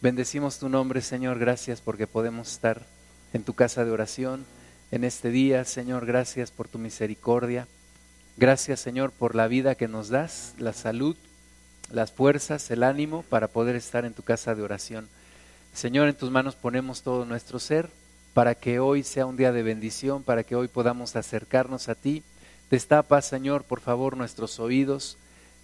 Bendecimos 0.00 0.60
tu 0.60 0.68
nombre, 0.68 1.02
Señor. 1.02 1.40
Gracias 1.40 1.80
porque 1.80 2.06
podemos 2.06 2.52
estar 2.52 2.86
en 3.32 3.42
tu 3.42 3.54
casa 3.54 3.84
de 3.84 3.90
oración 3.90 4.46
en 4.92 5.02
este 5.02 5.30
día. 5.30 5.64
Señor, 5.64 6.06
gracias 6.06 6.52
por 6.52 6.68
tu 6.68 6.78
misericordia. 6.78 7.66
Gracias, 8.36 8.78
Señor, 8.78 9.10
por 9.10 9.34
la 9.34 9.48
vida 9.48 9.74
que 9.74 9.88
nos 9.88 10.08
das, 10.08 10.54
la 10.56 10.72
salud, 10.72 11.16
las 11.90 12.12
fuerzas, 12.12 12.70
el 12.70 12.84
ánimo 12.84 13.24
para 13.24 13.48
poder 13.48 13.74
estar 13.74 14.04
en 14.04 14.14
tu 14.14 14.22
casa 14.22 14.54
de 14.54 14.62
oración. 14.62 15.08
Señor, 15.74 16.06
en 16.06 16.14
tus 16.14 16.30
manos 16.30 16.54
ponemos 16.54 17.02
todo 17.02 17.24
nuestro 17.24 17.58
ser 17.58 17.90
para 18.34 18.54
que 18.54 18.78
hoy 18.78 19.02
sea 19.02 19.26
un 19.26 19.36
día 19.36 19.50
de 19.50 19.64
bendición, 19.64 20.22
para 20.22 20.44
que 20.44 20.54
hoy 20.54 20.68
podamos 20.68 21.16
acercarnos 21.16 21.88
a 21.88 21.96
ti. 21.96 22.22
Destapa, 22.70 23.20
Señor, 23.20 23.64
por 23.64 23.80
favor, 23.80 24.16
nuestros 24.16 24.60
oídos, 24.60 25.18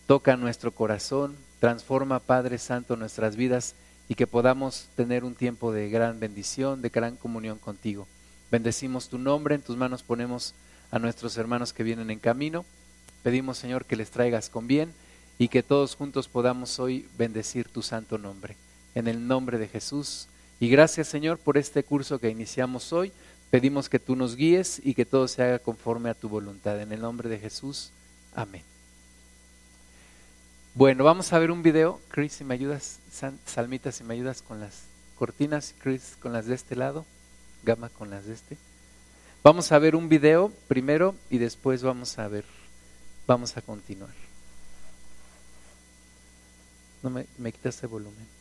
toca 0.09 0.37
nuestro 0.37 0.73
corazón, 0.73 1.37
transforma, 1.61 2.19
Padre 2.19 2.59
Santo, 2.59 2.97
nuestras 2.97 3.37
vidas 3.37 3.77
y 4.09 4.15
que 4.15 4.27
podamos 4.27 4.89
tener 4.97 5.25
un 5.25 5.35
tiempo 5.35 5.73
de 5.73 5.89
gran 5.89 6.21
bendición, 6.21 6.83
de 6.83 6.91
gran 6.91 7.17
comunión 7.17 7.59
contigo. 7.59 8.07
Bendecimos 8.51 9.09
tu 9.09 9.19
nombre, 9.19 9.55
en 9.55 9.63
tus 9.63 9.77
manos 9.77 10.03
ponemos 10.03 10.55
a 10.91 10.99
nuestros 10.99 11.37
hermanos 11.37 11.73
que 11.73 11.83
vienen 11.83 12.11
en 12.11 12.19
camino. 12.19 12.65
Pedimos, 13.23 13.59
Señor, 13.59 13.85
que 13.85 13.97
les 13.97 14.11
traigas 14.11 14.51
con 14.51 14.67
bien 14.67 14.93
y 15.39 15.49
que 15.49 15.63
todos 15.63 15.97
juntos 15.97 16.29
podamos 16.29 16.79
hoy 16.79 17.09
bendecir 17.19 17.69
tu 17.69 17.83
santo 17.83 18.19
nombre. 18.19 18.57
En 18.95 19.09
el 19.09 19.27
nombre 19.27 19.59
de 19.59 19.69
Jesús. 19.69 20.29
Y 20.61 20.69
gracias, 20.69 21.09
Señor, 21.09 21.39
por 21.39 21.59
este 21.59 21.83
curso 21.83 22.19
que 22.19 22.31
iniciamos 22.31 22.93
hoy. 22.93 23.13
Pedimos 23.51 23.89
que 23.89 23.99
tú 23.99 24.15
nos 24.15 24.37
guíes 24.37 24.81
y 24.85 24.95
que 24.95 25.07
todo 25.07 25.27
se 25.27 25.43
haga 25.43 25.59
conforme 25.59 26.11
a 26.11 26.15
tu 26.15 26.29
voluntad. 26.29 26.81
En 26.81 26.93
el 26.93 27.01
nombre 27.01 27.29
de 27.29 27.39
Jesús. 27.39 27.91
Amén. 28.35 28.74
Bueno, 30.77 31.05
vamos 31.05 31.33
a 31.33 31.39
ver 31.39 31.53
un 31.53 31.63
video. 31.63 32.01
Chris, 32.09 32.33
si 32.33 32.43
me 32.43 32.55
ayudas, 32.55 32.99
Salmita, 33.47 33.93
si 33.93 34.03
me 34.03 34.15
ayudas 34.15 34.43
con 34.43 34.59
las 34.59 34.87
cortinas, 35.17 35.73
Chris, 35.79 36.17
con 36.21 36.33
las 36.33 36.47
de 36.47 36.57
este 36.57 36.75
lado, 36.75 37.07
Gama 37.63 37.91
con 37.91 38.11
las 38.11 38.27
de 38.27 38.35
este. 38.35 38.57
Vamos 39.45 39.71
a 39.71 39.79
ver 39.79 39.95
un 39.95 40.09
video 40.09 40.51
primero 40.67 41.15
y 41.31 41.39
después 41.39 41.85
vamos 41.85 42.19
a 42.19 42.27
ver, 42.27 42.45
vamos 43.25 43.57
a 43.57 43.63
continuar. 43.63 44.15
No 47.05 47.11
me, 47.11 47.27
me 47.39 47.53
quitas 47.53 47.81
el 47.85 47.91
volumen. 47.91 48.34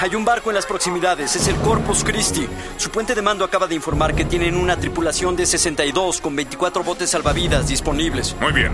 Hay 0.00 0.14
un 0.14 0.24
barco 0.24 0.50
en 0.50 0.54
las 0.54 0.66
proximidades. 0.66 1.36
Es 1.36 1.48
el 1.48 1.56
Corpus 1.56 2.04
Christi. 2.04 2.46
Su 2.76 2.90
puente 2.90 3.14
de 3.14 3.22
mando 3.22 3.44
acaba 3.44 3.66
de 3.66 3.74
informar 3.74 4.14
que 4.14 4.24
tienen 4.24 4.56
una 4.56 4.76
tripulación 4.76 5.36
de 5.36 5.46
62 5.46 6.20
con 6.20 6.36
24 6.36 6.82
botes 6.82 7.10
salvavidas 7.10 7.68
disponibles. 7.68 8.36
Muy 8.40 8.52
bien. 8.52 8.72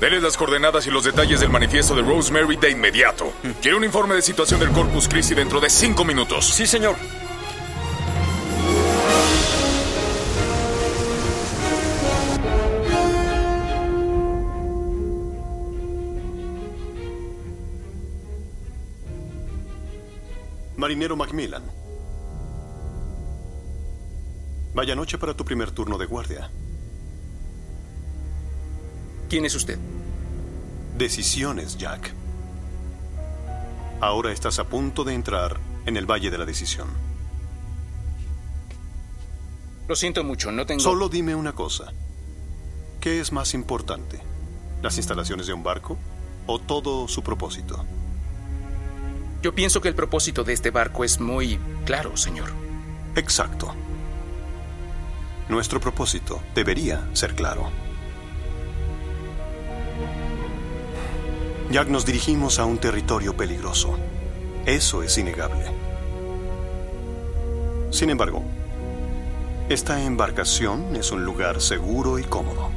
Denles 0.00 0.22
las 0.22 0.36
coordenadas 0.36 0.86
y 0.86 0.90
los 0.90 1.04
detalles 1.04 1.40
del 1.40 1.50
manifiesto 1.50 1.94
de 1.94 2.02
Rosemary 2.02 2.56
de 2.56 2.70
inmediato. 2.70 3.32
Quiero 3.62 3.78
un 3.78 3.84
informe 3.84 4.14
de 4.14 4.22
situación 4.22 4.60
del 4.60 4.70
Corpus 4.70 5.08
Christi 5.08 5.34
dentro 5.34 5.60
de 5.60 5.70
cinco 5.70 6.04
minutos. 6.04 6.46
Sí, 6.46 6.66
señor. 6.66 6.96
Marinero 20.84 21.16
Macmillan. 21.16 21.62
Vaya 24.74 24.94
noche 24.94 25.16
para 25.16 25.32
tu 25.32 25.42
primer 25.42 25.70
turno 25.70 25.96
de 25.96 26.04
guardia. 26.04 26.50
¿Quién 29.30 29.46
es 29.46 29.54
usted? 29.54 29.78
Decisiones, 30.98 31.78
Jack. 31.78 32.12
Ahora 34.02 34.30
estás 34.30 34.58
a 34.58 34.64
punto 34.64 35.04
de 35.04 35.14
entrar 35.14 35.56
en 35.86 35.96
el 35.96 36.04
Valle 36.04 36.30
de 36.30 36.36
la 36.36 36.44
Decisión. 36.44 36.88
Lo 39.88 39.96
siento 39.96 40.22
mucho, 40.22 40.52
no 40.52 40.66
tengo... 40.66 40.82
Solo 40.82 41.08
dime 41.08 41.34
una 41.34 41.54
cosa. 41.54 41.94
¿Qué 43.00 43.20
es 43.20 43.32
más 43.32 43.54
importante? 43.54 44.20
¿Las 44.82 44.98
instalaciones 44.98 45.46
de 45.46 45.54
un 45.54 45.62
barco 45.62 45.96
o 46.46 46.58
todo 46.58 47.08
su 47.08 47.22
propósito? 47.22 47.86
Yo 49.44 49.54
pienso 49.54 49.82
que 49.82 49.88
el 49.88 49.94
propósito 49.94 50.42
de 50.42 50.54
este 50.54 50.70
barco 50.70 51.04
es 51.04 51.20
muy 51.20 51.60
claro, 51.84 52.16
señor. 52.16 52.48
Exacto. 53.14 53.74
Nuestro 55.50 55.80
propósito 55.80 56.40
debería 56.54 57.06
ser 57.12 57.34
claro. 57.34 57.68
Jack, 61.70 61.88
nos 61.88 62.06
dirigimos 62.06 62.58
a 62.58 62.64
un 62.64 62.78
territorio 62.78 63.36
peligroso. 63.36 63.98
Eso 64.64 65.02
es 65.02 65.18
innegable. 65.18 65.66
Sin 67.90 68.08
embargo, 68.08 68.42
esta 69.68 70.02
embarcación 70.02 70.96
es 70.96 71.12
un 71.12 71.22
lugar 71.22 71.60
seguro 71.60 72.18
y 72.18 72.22
cómodo. 72.22 72.70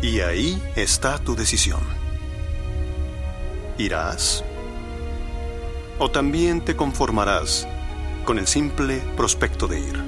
Y 0.00 0.20
ahí 0.20 0.62
está 0.76 1.18
tu 1.18 1.34
decisión. 1.34 1.80
¿Irás? 3.78 4.44
¿O 5.98 6.10
también 6.10 6.60
te 6.60 6.76
conformarás 6.76 7.66
con 8.24 8.38
el 8.38 8.46
simple 8.46 9.00
prospecto 9.16 9.66
de 9.66 9.80
ir? 9.80 10.04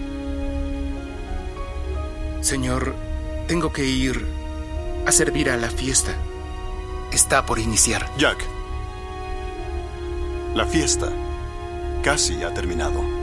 Señor, 2.42 2.94
tengo 3.46 3.72
que 3.72 3.86
ir 3.86 4.26
a 5.06 5.12
servir 5.12 5.50
a 5.50 5.56
la 5.56 5.70
fiesta. 5.70 6.12
Está 7.10 7.46
por 7.46 7.58
iniciar. 7.58 8.06
Jack, 8.18 8.44
la 10.54 10.66
fiesta 10.66 11.10
casi 12.02 12.42
ha 12.42 12.52
terminado. 12.52 13.17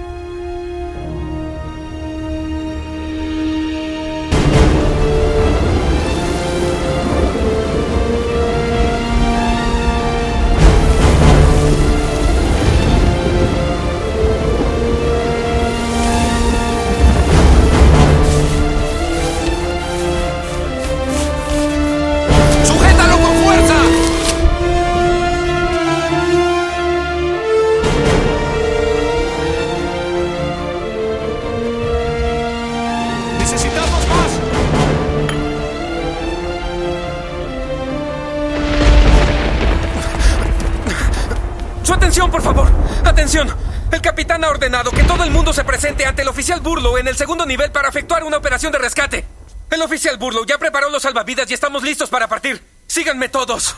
Oficial 46.35 46.59
Burlow 46.59 46.97
en 46.97 47.07
el 47.07 47.15
segundo 47.15 47.45
nivel 47.45 47.71
para 47.71 47.87
efectuar 47.87 48.25
una 48.25 48.35
operación 48.35 48.69
de 48.69 48.77
rescate. 48.77 49.23
El 49.71 49.81
oficial 49.81 50.17
Burlow 50.17 50.45
ya 50.45 50.57
preparó 50.57 50.89
los 50.89 51.01
salvavidas 51.01 51.49
y 51.49 51.53
estamos 51.53 51.81
listos 51.81 52.09
para 52.09 52.27
partir. 52.27 52.61
Síganme 52.87 53.29
todos. 53.29 53.77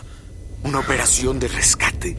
¿Una 0.63 0.79
operación 0.79 1.39
de 1.39 1.49
rescate? 1.49 2.17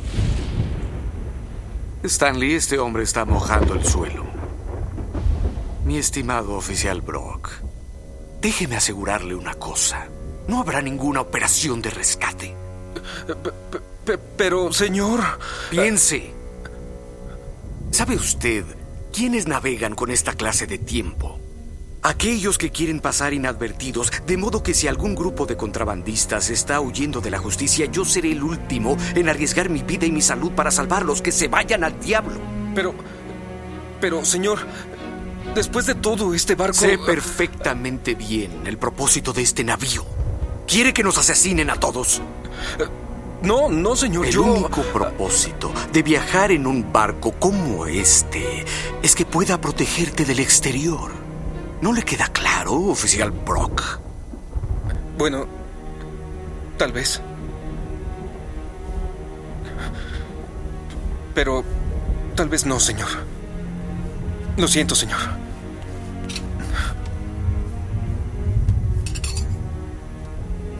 Stanley, 2.05 2.55
este 2.55 2.79
hombre 2.79 3.02
está 3.02 3.25
mojando 3.25 3.75
el 3.75 3.85
suelo. 3.85 4.25
Mi 5.85 5.99
estimado 5.99 6.55
oficial 6.55 7.00
Brock, 7.00 7.50
déjeme 8.41 8.76
asegurarle 8.76 9.34
una 9.34 9.55
cosa. 9.55 10.06
No 10.46 10.61
habrá 10.61 10.81
ninguna 10.81 11.20
operación 11.20 11.82
de 11.82 11.91
rescate. 11.91 12.55
pero, 14.37 14.73
señor... 14.73 15.20
Piense. 15.69 16.32
¿Sabe 17.91 18.14
usted 18.14 18.77
quiénes 19.19 19.49
navegan 19.49 19.97
con 19.97 20.12
esta 20.12 20.35
clase 20.35 20.69
de 20.69 20.79
tiempo? 20.79 21.41
Aquellos 22.03 22.56
que 22.56 22.70
quieren 22.70 23.00
pasar 23.00 23.35
inadvertidos, 23.35 24.12
de 24.25 24.37
modo 24.37 24.62
que 24.62 24.75
si 24.75 24.87
algún 24.87 25.17
grupo 25.17 25.44
de 25.44 25.56
contrabandistas 25.56 26.50
está 26.50 26.81
huyendo 26.81 27.20
de 27.20 27.32
la 27.32 27.38
justicia, 27.38 27.87
yo 27.87 28.05
seré 28.05 28.31
el 28.31 28.44
último 28.44 28.97
en 29.17 29.29
arriesgar 29.29 29.70
mi 29.70 29.82
vida 29.82 30.06
y 30.06 30.12
mi 30.12 30.23
salud 30.23 30.53
para 30.53 30.70
salvarlos, 30.70 31.20
que 31.20 31.32
se 31.32 31.49
vayan 31.49 31.82
al 31.82 31.99
diablo. 31.99 32.38
Pero, 32.76 32.94
pero, 34.00 34.25
señor, 34.25 34.61
después 35.53 35.87
de 35.87 35.97
todo, 35.97 36.32
este 36.32 36.55
barco... 36.55 36.75
Sé 36.75 36.97
perfectamente 36.97 38.15
bien 38.15 38.69
el 38.69 38.79
propósito 38.79 39.32
de 39.32 39.43
este 39.43 39.65
navío. 39.65 40.06
¿Quiere 40.69 40.93
que 40.93 41.03
nos 41.03 41.19
asesinen 41.19 41.70
a 41.70 41.75
todos? 41.75 42.23
No, 43.43 43.69
no, 43.69 43.94
señor. 43.94 44.26
El 44.26 44.38
único 44.38 44.82
propósito 44.82 45.73
de 45.93 46.02
viajar 46.02 46.50
en 46.50 46.67
un 46.67 46.93
barco 46.93 47.32
como 47.32 47.87
este 47.87 48.64
es 49.02 49.14
que 49.14 49.25
pueda 49.25 49.61
protegerte 49.61 50.25
del 50.25 50.40
exterior. 50.40 51.12
¿No 51.81 51.93
le 51.93 52.02
queda 52.02 52.26
claro, 52.29 52.75
oficial 52.75 53.31
Brock? 53.31 54.00
Bueno, 55.17 55.46
tal 56.76 56.93
vez. 56.93 57.20
Pero 61.34 61.62
tal 62.34 62.49
vez 62.49 62.67
no, 62.67 62.81
señor. 62.81 63.08
Lo 64.56 64.67
siento, 64.67 64.96
señor. 64.96 65.20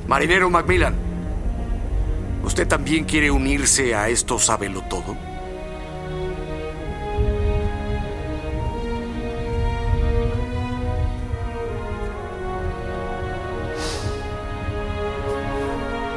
Marinero 0.09 0.51
Macmillan, 0.51 0.95
¿usted 2.43 2.67
también 2.67 3.05
quiere 3.05 3.31
unirse 3.31 3.95
a 3.95 4.09
esto 4.09 4.39
sábelo 4.39 4.83
todo? 4.83 5.17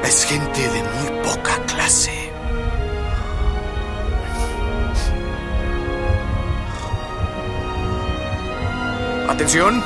Es 0.04 0.26
gente 0.26 0.60
de 0.60 0.84
muy 0.84 1.24
poca 1.24 1.58
clase. 1.68 2.32
Atención, 9.30 9.82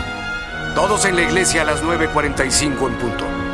todos 0.73 1.05
en 1.05 1.15
la 1.15 1.21
iglesia 1.21 1.61
a 1.61 1.65
las 1.65 1.83
9.45 1.83 2.87
en 2.87 2.95
punto. 2.95 3.44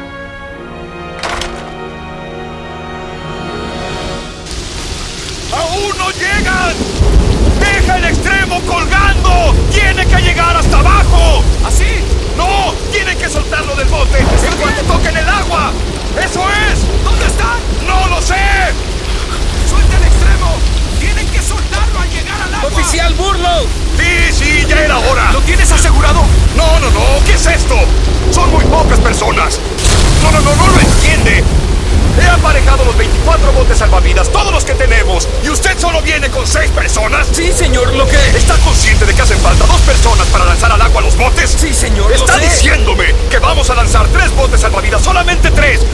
¡Deja 7.60 7.98
el 7.98 8.06
extremo 8.06 8.62
colgando! 8.62 9.56
¡Tiene 9.72 10.06
que 10.06 10.22
llegar 10.22 10.56
hasta 10.56 10.80
abajo! 10.80 11.44
¿Así? 11.66 11.91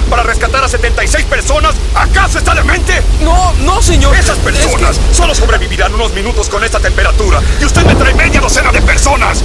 Para 0.08 0.24
rescatar 0.24 0.64
a 0.64 0.68
76 0.68 1.26
personas? 1.26 1.76
¿Acaso 1.94 2.38
está 2.38 2.56
demente? 2.56 3.02
No, 3.22 3.54
no, 3.54 3.82
señor. 3.82 4.16
Esas 4.16 4.38
personas 4.40 4.98
Es 4.98 5.18
solo 5.18 5.36
sobrevivirán 5.36 5.94
unos 5.94 6.14
minutos 6.14 6.50
con 6.50 6.64
esta 6.64 6.80
temperatura. 6.80 7.42
Y 7.62 7.66
usted 7.66 7.86
me 7.86 7.96
trae 7.96 8.14
media 8.14 8.42
docena 8.42 8.72
de 8.72 8.82
personas. 8.82 9.44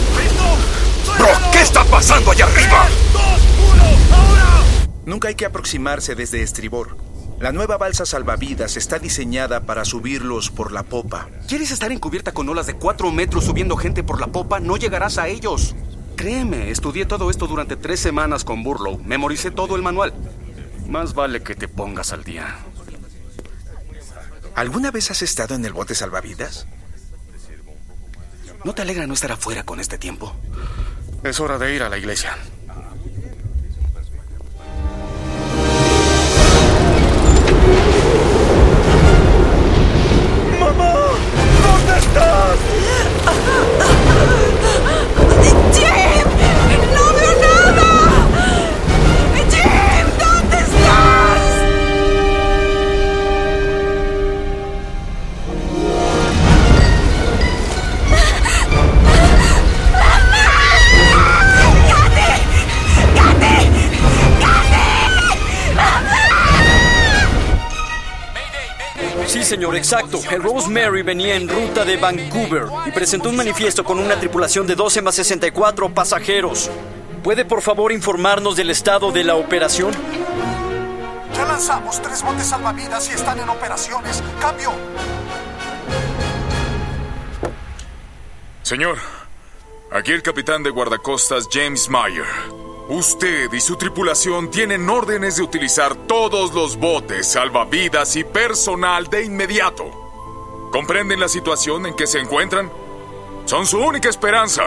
Bro, 1.18 1.28
¿qué 1.52 1.60
está 1.60 1.84
pasando 1.84 2.30
allá 2.30 2.46
arriba? 2.46 2.86
Nunca 5.04 5.28
hay 5.28 5.34
que 5.34 5.46
aproximarse 5.46 6.14
desde 6.14 6.42
estribor. 6.42 6.96
La 7.40 7.50
nueva 7.50 7.76
balsa 7.76 8.06
salvavidas 8.06 8.76
está 8.76 9.00
diseñada 9.00 9.62
para 9.62 9.84
subirlos 9.84 10.50
por 10.50 10.70
la 10.70 10.84
popa. 10.84 11.28
¿Quieres 11.48 11.72
estar 11.72 11.90
encubierta 11.90 12.32
con 12.32 12.48
olas 12.48 12.68
de 12.68 12.74
cuatro 12.74 13.10
metros 13.10 13.44
subiendo 13.44 13.76
gente 13.76 14.04
por 14.04 14.20
la 14.20 14.28
popa? 14.28 14.60
No 14.60 14.76
llegarás 14.76 15.18
a 15.18 15.26
ellos. 15.26 15.74
Créeme, 16.14 16.70
estudié 16.70 17.04
todo 17.04 17.30
esto 17.30 17.48
durante 17.48 17.74
tres 17.74 17.98
semanas 17.98 18.44
con 18.44 18.62
Burlow. 18.62 19.00
Memoricé 19.04 19.50
todo 19.50 19.74
el 19.74 19.82
manual. 19.82 20.14
Más 20.88 21.14
vale 21.14 21.42
que 21.42 21.54
te 21.54 21.68
pongas 21.68 22.12
al 22.12 22.24
día. 22.24 22.58
¿Alguna 24.54 24.90
vez 24.90 25.10
has 25.10 25.22
estado 25.22 25.54
en 25.54 25.64
el 25.64 25.72
bote 25.72 25.94
salvavidas? 25.94 26.66
¿No 28.64 28.74
te 28.74 28.82
alegra 28.82 29.06
no 29.06 29.14
estar 29.14 29.32
afuera 29.32 29.64
con 29.64 29.80
este 29.80 29.98
tiempo? 29.98 30.34
Es 31.24 31.40
hora 31.40 31.58
de 31.58 31.74
ir 31.74 31.82
a 31.82 31.88
la 31.88 31.98
iglesia. 31.98 32.36
Exacto. 69.92 70.20
El 70.30 70.42
Rosemary 70.42 71.02
venía 71.02 71.36
en 71.36 71.48
ruta 71.48 71.84
de 71.84 71.96
Vancouver 71.96 72.64
y 72.86 72.90
presentó 72.92 73.28
un 73.28 73.36
manifiesto 73.36 73.84
con 73.84 73.98
una 73.98 74.18
tripulación 74.18 74.66
de 74.66 74.74
12 74.74 75.02
más 75.02 75.14
64 75.16 75.92
pasajeros. 75.92 76.70
¿Puede 77.22 77.44
por 77.44 77.62
favor 77.62 77.92
informarnos 77.92 78.56
del 78.56 78.70
estado 78.70 79.12
de 79.12 79.24
la 79.24 79.36
operación? 79.36 79.92
Ya 81.34 81.44
lanzamos 81.44 82.00
tres 82.02 82.22
botes 82.22 82.46
salvavidas 82.46 83.10
y 83.10 83.14
están 83.14 83.38
en 83.38 83.48
operaciones. 83.48 84.22
Cambio. 84.40 84.72
Señor, 88.62 88.98
aquí 89.90 90.12
el 90.12 90.22
capitán 90.22 90.62
de 90.62 90.70
guardacostas 90.70 91.48
James 91.52 91.88
Meyer. 91.88 92.61
Usted 92.88 93.52
y 93.52 93.60
su 93.60 93.76
tripulación 93.76 94.50
tienen 94.50 94.88
órdenes 94.90 95.36
de 95.36 95.42
utilizar 95.42 95.94
todos 95.94 96.52
los 96.52 96.76
botes, 96.76 97.26
salvavidas 97.26 98.16
y 98.16 98.24
personal 98.24 99.06
de 99.08 99.24
inmediato. 99.24 99.84
¿Comprenden 100.72 101.20
la 101.20 101.28
situación 101.28 101.86
en 101.86 101.94
que 101.94 102.06
se 102.06 102.18
encuentran? 102.18 102.70
Son 103.44 103.66
su 103.66 103.78
única 103.78 104.08
esperanza. 104.08 104.64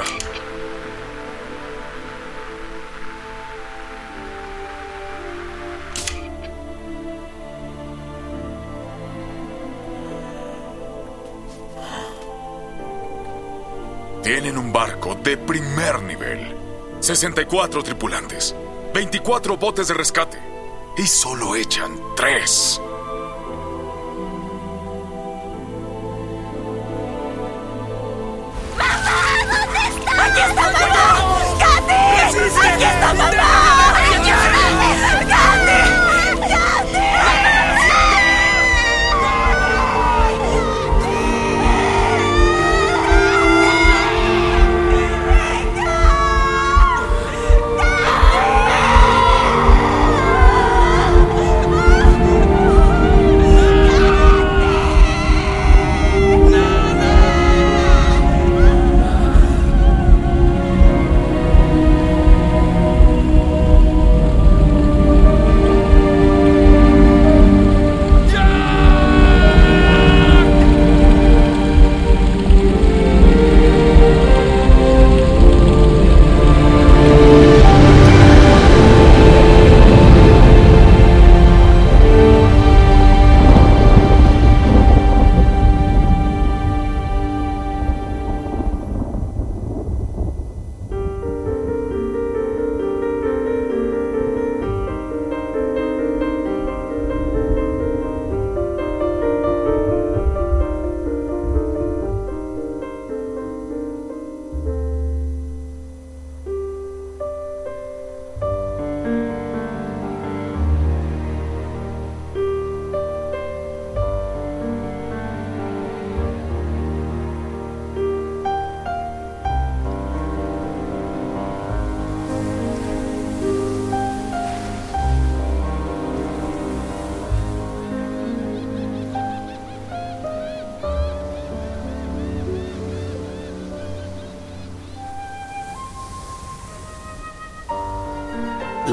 Tienen 14.24 14.58
un 14.58 14.74
barco 14.74 15.14
de 15.16 15.38
primer 15.38 16.02
nivel, 16.02 16.65
64 17.06 17.84
tripulantes, 17.84 18.56
24 18.92 19.58
botes 19.58 19.90
de 19.90 19.94
rescate 19.94 20.40
y 20.98 21.06
solo 21.06 21.56
echan 21.56 22.00
3. 22.16 22.82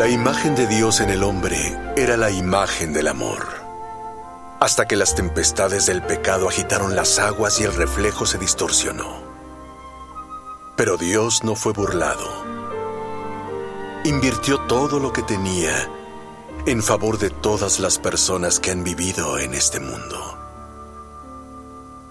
La 0.03 0.09
imagen 0.09 0.57
de 0.57 0.67
Dios 0.67 0.99
en 0.99 1.11
el 1.11 1.23
hombre 1.23 1.79
era 1.97 2.17
la 2.17 2.29
imagen 2.29 2.93
del 2.93 3.07
amor. 3.07 3.47
Hasta 4.59 4.89
que 4.89 4.97
las 4.97 5.15
tempestades 5.15 5.87
del 5.87 6.03
pecado 6.03 6.49
agitaron 6.49 6.97
las 6.97 7.21
aguas 7.21 7.61
y 7.61 7.63
el 7.63 7.73
reflejo 7.73 8.27
se 8.27 8.37
distorsionó. 8.37 9.23
Pero 10.77 10.97
Dios 10.97 11.45
no 11.45 11.55
fue 11.55 11.73
burlado. 11.73 12.27
Invirtió 14.03 14.59
todo 14.63 14.99
lo 14.99 15.13
que 15.13 15.23
tenía 15.23 15.89
en 16.67 16.83
favor 16.83 17.19
de 17.19 17.31
todas 17.31 17.79
las 17.79 18.01
personas 18.01 18.59
que 18.59 18.73
han 18.73 18.83
vivido 18.83 19.39
en 19.39 19.55
este 19.55 19.79
mundo. 19.79 20.37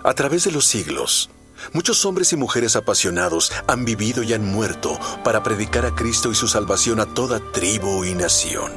A 0.02 0.14
través 0.14 0.46
de 0.46 0.52
los 0.52 0.64
siglos, 0.64 1.30
muchos 1.74 2.06
hombres 2.06 2.34
y 2.34 2.38
mujeres 2.38 2.76
apasionados 2.76 3.52
han 3.68 3.86
vivido 3.86 4.24
y 4.24 4.34
han 4.34 4.46
muerto 4.46 5.00
para 5.24 5.44
predicar 5.44 5.86
a 5.86 5.96
Cristo 5.96 6.32
y 6.32 6.36
su 6.36 6.48
salvación 6.48 7.00
a 7.00 7.06
toda 7.06 7.40
tribu 7.52 8.04
y 8.06 8.14
nación. 8.14 8.72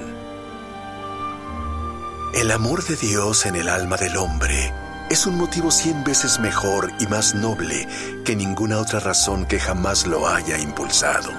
El 2.34 2.50
amor 2.50 2.84
de 2.84 2.96
Dios 2.96 3.46
en 3.46 3.54
el 3.54 3.68
alma 3.68 3.96
del 3.96 4.16
hombre 4.16 4.72
es 5.10 5.26
un 5.26 5.36
motivo 5.36 5.70
cien 5.70 6.02
veces 6.02 6.40
mejor 6.40 6.90
y 6.98 7.06
más 7.06 7.34
noble 7.34 7.86
que 8.24 8.34
ninguna 8.34 8.78
otra 8.78 9.00
razón 9.00 9.46
que 9.46 9.60
jamás 9.60 10.06
lo 10.06 10.26
haya 10.26 10.58
impulsado. 10.58 11.30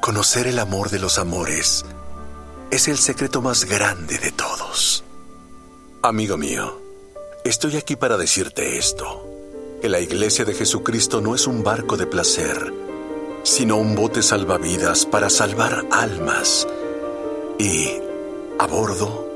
Conocer 0.00 0.46
el 0.46 0.58
amor 0.58 0.90
de 0.90 0.98
los 0.98 1.18
amores 1.18 1.84
es 2.70 2.88
el 2.88 2.98
secreto 2.98 3.42
más 3.42 3.64
grande 3.64 4.18
de 4.18 4.32
todos. 4.32 5.04
Amigo 6.02 6.36
mío, 6.36 6.83
estoy 7.44 7.76
aquí 7.76 7.94
para 7.94 8.16
decirte 8.16 8.78
esto, 8.78 9.28
que 9.80 9.88
la 9.88 10.00
iglesia 10.00 10.44
de 10.44 10.54
Jesucristo 10.54 11.20
no 11.20 11.34
es 11.34 11.46
un 11.46 11.62
barco 11.62 11.96
de 11.96 12.06
placer, 12.06 12.72
sino 13.42 13.76
un 13.76 13.94
bote 13.94 14.22
salvavidas 14.22 15.04
para 15.04 15.28
salvar 15.28 15.86
almas. 15.92 16.66
Y, 17.58 17.90
a 18.58 18.66
bordo, 18.66 19.28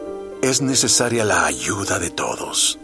es 0.42 0.62
necesaria 0.62 1.24
la 1.24 1.44
ayuda 1.44 1.98
de 1.98 2.10
todos. 2.10 2.78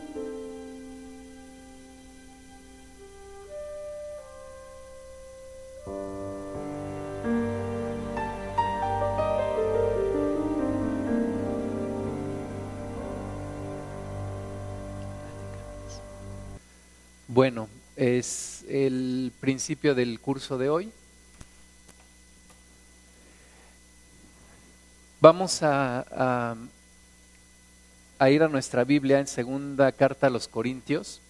Bueno, 17.34 17.68
es 17.96 18.64
el 18.68 19.32
principio 19.40 19.96
del 19.96 20.20
curso 20.20 20.56
de 20.56 20.68
hoy. 20.68 20.92
Vamos 25.20 25.60
a, 25.64 26.54
a, 28.20 28.30
ir 28.30 28.44
a 28.44 28.48
nuestra 28.48 28.84
Biblia 28.84 29.18
en 29.18 29.26
segunda 29.26 29.90
carta 29.90 30.28
a 30.28 30.30
los 30.30 30.46
Corintios. 30.46 31.20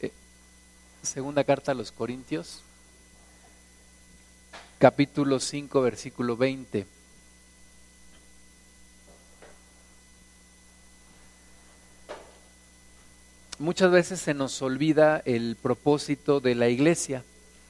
Eh, 0.00 0.12
segunda 1.00 1.42
carta 1.42 1.72
a 1.72 1.74
los 1.74 1.90
Corintios, 1.90 2.60
capítulo 4.78 5.40
5, 5.40 5.80
versículo 5.80 6.36
20. 6.36 6.86
Muchas 13.58 13.90
veces 13.90 14.20
se 14.20 14.34
nos 14.34 14.60
olvida 14.62 15.22
el 15.24 15.56
propósito 15.60 16.40
de 16.40 16.54
la 16.54 16.68
iglesia 16.68 17.22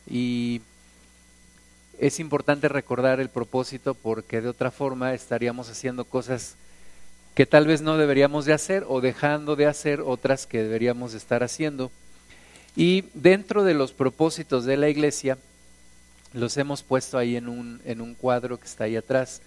y 0.09 0.61
es 1.99 2.21
importante 2.21 2.69
recordar 2.69 3.21
el 3.21 3.29
propósito 3.29 3.95
porque 3.95 4.41
de 4.41 4.49
otra 4.49 4.71
forma 4.71 5.15
estaríamos 5.15 5.69
haciendo 5.71 6.05
cosas 6.05 6.57
que 7.35 7.47
tal 7.47 7.67
vez 7.67 7.83
no 7.83 7.97
deberíamos 7.97 8.45
de 8.45 8.53
hacer 8.53 8.85
o 8.89 9.01
dejando 9.01 9.57
de 9.57 9.67
hacer 9.67 10.01
otras 10.01 10.47
que 10.47 10.63
deberíamos 10.63 11.13
de 11.13 11.19
estar 11.19 11.43
haciendo. 11.43 11.91
Y 12.77 13.05
dentro 13.15 13.65
de 13.65 13.75
los 13.75 13.93
propósitos 13.93 14.65
de 14.65 14.77
la 14.77 14.89
iglesia, 14.89 15.39
los 16.33 16.57
hemos 16.57 16.83
puesto 16.83 17.19
ahí 17.19 17.37
en 17.37 17.49
un, 17.49 17.81
en 17.85 18.01
un 18.01 18.15
cuadro 18.15 18.59
que 18.59 18.67
está 18.67 18.85
ahí 18.85 18.97
atrás. 18.97 19.43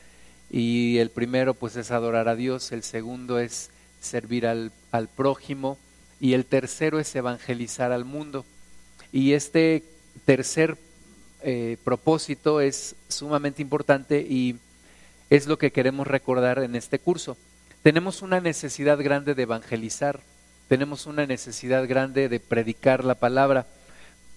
Y 0.49 0.97
el 0.97 1.09
primero 1.09 1.53
pues 1.53 1.75
es 1.75 1.91
adorar 1.91 2.29
a 2.29 2.35
Dios, 2.35 2.71
el 2.71 2.83
segundo 2.83 3.39
es 3.39 3.69
servir 4.01 4.47
al, 4.47 4.71
al 4.91 5.07
prójimo, 5.07 5.77
y 6.19 6.33
el 6.33 6.45
tercero 6.45 6.99
es 6.99 7.15
evangelizar 7.15 7.91
al 7.91 8.05
mundo. 8.05 8.45
Y 9.11 9.33
este 9.33 9.83
tercer 10.25 10.77
eh, 11.43 11.77
propósito 11.83 12.61
es 12.61 12.95
sumamente 13.07 13.61
importante 13.61 14.21
y 14.21 14.57
es 15.29 15.47
lo 15.47 15.57
que 15.57 15.71
queremos 15.71 16.07
recordar 16.07 16.59
en 16.59 16.75
este 16.75 16.99
curso. 16.99 17.37
Tenemos 17.83 18.21
una 18.21 18.41
necesidad 18.41 18.97
grande 18.97 19.35
de 19.35 19.43
evangelizar, 19.43 20.19
tenemos 20.67 21.05
una 21.05 21.25
necesidad 21.25 21.87
grande 21.87 22.27
de 22.27 22.39
predicar 22.39 23.05
la 23.05 23.15
palabra, 23.15 23.65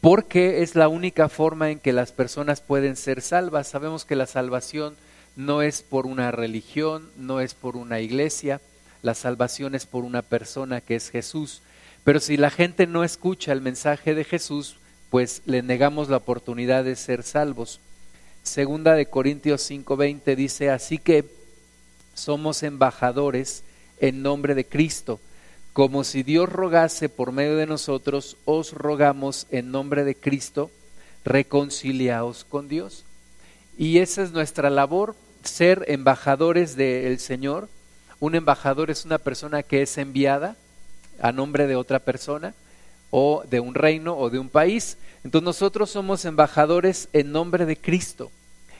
porque 0.00 0.62
es 0.62 0.76
la 0.76 0.88
única 0.88 1.28
forma 1.28 1.70
en 1.70 1.78
que 1.78 1.92
las 1.92 2.12
personas 2.12 2.60
pueden 2.60 2.96
ser 2.96 3.22
salvas. 3.22 3.68
Sabemos 3.68 4.04
que 4.04 4.16
la 4.16 4.26
salvación 4.26 4.96
no 5.37 5.62
es 5.62 5.82
por 5.82 6.06
una 6.06 6.30
religión, 6.30 7.10
no 7.16 7.40
es 7.40 7.54
por 7.54 7.76
una 7.76 8.00
iglesia, 8.00 8.60
la 9.02 9.14
salvación 9.14 9.75
es 9.75 9.87
por 9.87 10.04
una 10.04 10.22
persona 10.22 10.80
que 10.80 10.96
es 10.96 11.10
Jesús. 11.10 11.62
Pero 12.04 12.21
si 12.21 12.37
la 12.37 12.50
gente 12.50 12.87
no 12.87 13.04
escucha 13.04 13.52
el 13.52 13.61
mensaje 13.61 14.14
de 14.14 14.25
Jesús, 14.25 14.76
pues 15.11 15.42
le 15.45 15.62
negamos 15.62 16.09
la 16.09 16.19
oportunidad 16.19 16.85
de 16.85 16.97
ser 16.97 17.23
salvos. 17.23 17.80
Segunda 18.42 18.95
de 18.95 19.07
Corintios 19.07 19.62
5:20 19.71 20.37
dice, 20.37 20.71
así 20.71 20.99
que 20.99 21.25
somos 22.14 22.62
embajadores 22.62 23.64
en 23.99 24.23
nombre 24.23 24.54
de 24.54 24.64
Cristo, 24.64 25.21
como 25.73 26.04
si 26.04 26.23
Dios 26.23 26.49
rogase 26.49 27.09
por 27.09 27.33
medio 27.33 27.57
de 27.57 27.66
nosotros, 27.66 28.37
os 28.45 28.73
rogamos 28.73 29.47
en 29.50 29.71
nombre 29.71 30.04
de 30.04 30.14
Cristo, 30.14 30.71
reconciliaos 31.25 32.45
con 32.45 32.69
Dios. 32.69 33.04
Y 33.78 33.99
esa 33.99 34.23
es 34.23 34.33
nuestra 34.33 34.69
labor, 34.69 35.14
ser 35.45 35.85
embajadores 35.88 36.76
del 36.76 37.19
Señor. 37.19 37.69
Un 38.19 38.35
embajador 38.35 38.90
es 38.90 39.04
una 39.04 39.19
persona 39.19 39.62
que 39.62 39.83
es 39.83 39.97
enviada, 39.97 40.57
a 41.20 41.32
nombre 41.32 41.66
de 41.66 41.76
otra 41.76 41.98
persona 41.98 42.54
o 43.10 43.42
de 43.48 43.60
un 43.60 43.74
reino 43.74 44.16
o 44.16 44.30
de 44.30 44.38
un 44.38 44.48
país. 44.48 44.96
Entonces 45.24 45.44
nosotros 45.44 45.90
somos 45.90 46.24
embajadores 46.24 47.08
en 47.12 47.32
nombre 47.32 47.66
de 47.66 47.76
Cristo 47.76 48.30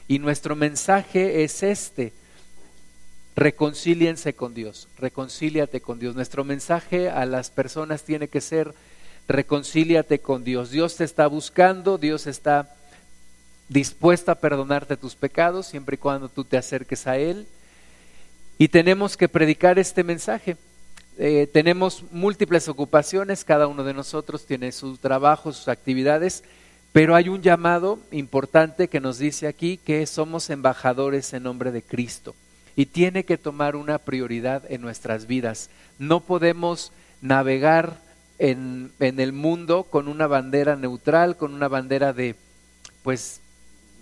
y 0.09 0.19
nuestro 0.19 0.57
mensaje 0.57 1.45
es 1.45 1.63
este. 1.63 2.13
Reconcíliense 3.37 4.35
con 4.35 4.55
Dios, 4.55 4.89
reconcíliate 4.99 5.81
con 5.81 5.99
Dios. 5.99 6.15
Nuestro 6.15 6.45
mensaje 6.45 7.11
a 7.11 7.25
las 7.27 7.51
personas 7.51 8.03
tiene 8.03 8.29
que 8.29 8.41
ser 8.41 8.75
reconcíliate 9.29 10.19
con 10.19 10.45
Dios. 10.45 10.71
Dios 10.71 10.97
te 10.97 11.05
está 11.05 11.27
buscando, 11.27 11.97
Dios 11.99 12.27
está 12.27 12.75
dispuesto 13.69 14.33
a 14.33 14.35
perdonarte 14.35 14.97
tus 14.97 15.15
pecados 15.15 15.69
siempre 15.69 15.95
y 15.95 15.99
cuando 15.99 16.29
tú 16.29 16.45
te 16.45 16.57
acerques 16.57 17.07
a 17.07 17.17
Él. 17.17 17.47
Y 18.59 18.69
tenemos 18.69 19.17
que 19.17 19.29
predicar 19.29 19.79
este 19.79 20.05
mensaje. 20.05 20.57
Eh, 21.23 21.47
tenemos 21.53 22.03
múltiples 22.13 22.67
ocupaciones, 22.67 23.45
cada 23.45 23.67
uno 23.67 23.85
de 23.85 23.93
nosotros 23.93 24.47
tiene 24.47 24.73
su 24.73 24.97
trabajo, 24.97 25.53
sus 25.53 25.69
actividades, 25.69 26.45
pero 26.93 27.15
hay 27.15 27.29
un 27.29 27.43
llamado 27.43 27.99
importante 28.11 28.89
que 28.89 29.01
nos 29.01 29.19
dice 29.19 29.47
aquí 29.47 29.77
que 29.77 30.07
somos 30.07 30.49
embajadores 30.49 31.35
en 31.35 31.43
nombre 31.43 31.73
de 31.73 31.83
Cristo 31.83 32.35
y 32.75 32.87
tiene 32.87 33.25
que 33.25 33.37
tomar 33.37 33.77
una 33.77 33.99
prioridad 33.99 34.63
en 34.73 34.81
nuestras 34.81 35.27
vidas. 35.27 35.69
No 35.99 36.21
podemos 36.21 36.91
navegar 37.21 37.99
en, 38.39 38.91
en 38.99 39.21
el 39.21 39.35
mundo 39.35 39.83
con 39.83 40.09
una 40.09 40.27
bandera 40.27 40.75
neutral, 40.75 41.37
con 41.37 41.53
una 41.53 41.69
bandera 41.69 42.15
de, 42.15 42.35
pues, 43.03 43.43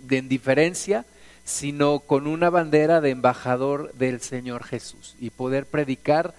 de 0.03 0.19
indiferencia, 0.19 1.05
sino 1.43 1.99
con 1.99 2.27
una 2.27 2.49
bandera 2.49 3.01
de 3.01 3.09
embajador 3.09 3.91
del 3.95 4.21
Señor 4.21 4.63
Jesús 4.63 5.17
y 5.19 5.31
poder 5.31 5.65
predicar 5.65 6.33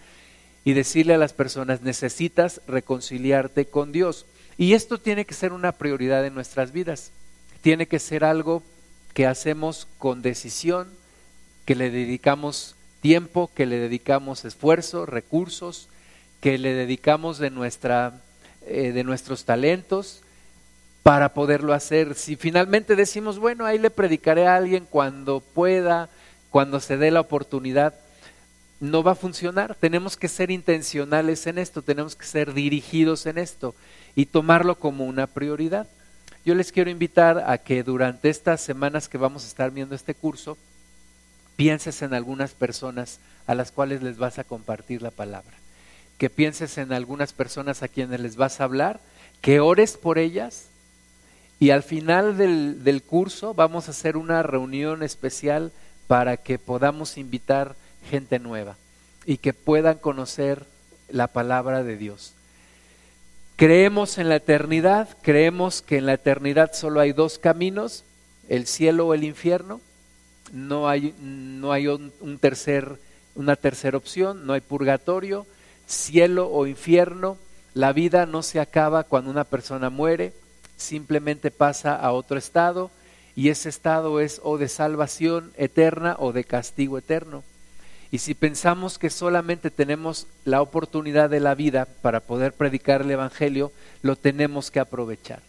y 0.65 0.75
decirle 0.75 1.15
a 1.15 1.19
las 1.19 1.33
personas, 1.33 1.83
necesitas 1.83 2.61
reconciliarte 2.67 3.67
con 3.67 3.93
Dios. 3.93 4.27
Y 4.59 4.75
esto 4.75 4.99
tiene 4.99 5.25
que 5.25 5.35
ser 5.35 5.53
una 5.53 5.73
prioridad 5.73 6.25
en 6.27 6.35
nuestras 6.35 6.73
vidas. 6.73 7.13
Tiene 7.63 7.87
que 7.87 7.99
ser 7.99 8.25
algo 8.25 8.63
que 9.15 9.27
hacemos 9.27 9.89
con 9.99 10.23
decisión, 10.23 10.89
que 11.65 11.75
le 11.75 11.91
dedicamos 11.91 12.77
tiempo, 13.01 13.51
que 13.55 13.67
le 13.67 13.79
dedicamos 13.79 14.45
esfuerzo, 14.45 15.07
recursos, 15.07 15.89
que 16.41 16.59
le 16.59 16.75
dedicamos 16.75 17.39
de, 17.39 17.51
nuestra, 17.51 18.21
eh, 18.67 18.93
de 18.93 19.05
nuestros 19.05 19.45
talentos 19.45 20.23
para 21.03 21.33
poderlo 21.33 21.73
hacer. 21.73 22.15
Si 22.15 22.37
finalmente 22.37 22.97
decimos, 22.97 23.39
bueno, 23.39 23.65
ahí 23.67 23.79
le 23.79 23.91
predicaré 23.91 24.47
a 24.47 24.57
alguien 24.57 24.87
cuando 24.89 25.41
pueda, 25.41 26.09
cuando 26.51 26.81
se 26.81 26.97
dé 26.97 27.11
la 27.11 27.21
oportunidad, 27.21 27.95
no 28.81 29.03
va 29.03 29.13
a 29.13 29.17
funcionar. 29.17 29.75
Tenemos 29.75 30.17
que 30.17 30.29
ser 30.29 30.51
intencionales 30.51 31.47
en 31.47 31.59
esto, 31.59 31.83
tenemos 31.83 32.17
que 32.17 32.25
ser 32.25 32.55
dirigidos 32.55 33.27
en 33.27 33.39
esto 33.39 33.75
y 34.17 34.27
tomarlo 34.27 34.79
como 34.79 35.05
una 35.05 35.27
prioridad. 35.27 35.87
yo 36.45 36.55
les 36.55 36.73
quiero 36.73 36.91
invitar 36.91 37.45
a 37.47 37.59
que 37.59 37.83
durante 37.83 38.31
estas 38.31 38.63
semanas 38.63 39.09
que 39.09 39.19
vamos 39.19 39.45
a 39.45 39.49
estar 39.49 39.71
viendo 39.71 39.95
este 39.95 40.15
curso, 40.15 40.57
pienses 41.57 42.01
en 42.01 42.15
algunas 42.15 42.53
personas 42.53 43.21
a 43.47 43.55
las 43.55 43.71
cuales 43.71 44.03
les 44.03 44.17
vas 44.17 44.39
a 44.39 44.45
compartir 44.45 45.03
la 45.03 45.11
palabra, 45.11 45.53
que 46.17 46.31
pienses 46.31 46.79
en 46.79 46.95
algunas 46.95 47.35
personas 47.35 47.83
a 47.83 47.89
quienes 47.89 48.21
les 48.21 48.37
vas 48.37 48.61
a 48.61 48.65
hablar, 48.65 49.01
que 49.43 49.61
ores 49.61 49.99
por 49.99 50.19
ellas 50.19 50.69
y 51.59 51.71
al 51.71 51.83
final 51.83 52.39
del, 52.39 52.83
del 52.83 53.03
curso 53.03 53.53
vamos 53.53 53.87
a 53.87 53.91
hacer 53.91 54.17
una 54.17 54.43
reunión 54.43 55.03
especial 55.03 55.73
para 56.07 56.39
que 56.39 56.59
podamos 56.59 57.19
invitar 57.19 57.77
gente 58.09 58.39
nueva 58.39 58.77
y 59.25 59.39
que 59.39 59.53
puedan 59.53 59.99
conocer 59.99 60.67
la 61.09 61.27
palabra 61.27 61.83
de 61.83 61.97
Dios. 61.97 62.35
Creemos 63.57 64.17
en 64.17 64.29
la 64.29 64.37
eternidad, 64.37 65.09
creemos 65.23 65.83
que 65.83 65.99
en 65.99 66.07
la 66.07 66.15
eternidad 66.15 66.73
solo 66.73 67.01
hay 67.01 67.13
dos 67.13 67.39
caminos, 67.39 68.05
el 68.49 68.67
cielo 68.67 69.07
o 69.07 69.15
el 69.15 69.23
infierno. 69.23 69.81
No 70.53 70.89
hay, 70.89 71.15
no 71.21 71.71
hay 71.71 71.87
un, 71.87 72.11
tercer, 72.41 72.97
una 73.35 73.57
tercera 73.57 73.97
opción, 73.97 74.47
no 74.47 74.55
hay 74.55 74.63
purgatorio, 74.63 75.47
cielo 75.87 76.49
o 76.51 76.67
infierno. 76.67 77.37
La 77.75 77.93
vida 77.93 78.25
no 78.25 78.43
se 78.43 78.61
acaba 78.61 79.05
cuando 79.05 79.31
una 79.31 79.45
persona 79.45 79.91
muere, 79.91 80.33
simplemente 80.77 81.51
pasa 81.51 81.95
a 81.95 82.13
otro 82.13 82.39
estado 82.39 82.91
y 83.37 83.51
ese 83.51 83.69
estado 83.69 84.21
es 84.21 84.41
o 84.43 84.59
de 84.59 84.69
salvación 84.69 85.53
eterna 85.57 86.17
o 86.19 86.33
de 86.33 86.45
castigo 86.45 86.99
eterno. 86.99 87.45
Y 88.13 88.19
si 88.19 88.35
pensamos 88.35 88.99
que 88.99 89.11
solamente 89.11 89.71
tenemos 89.71 90.27
la 90.45 90.63
oportunidad 90.63 91.31
de 91.31 91.41
la 91.41 91.55
vida 91.55 91.87
para 92.03 92.21
poder 92.21 92.53
predicar 92.53 93.03
el 93.03 93.11
Evangelio, 93.11 93.73
lo 94.03 94.17
tenemos 94.17 94.71
que 94.71 94.81
aprovechar. 94.81 95.41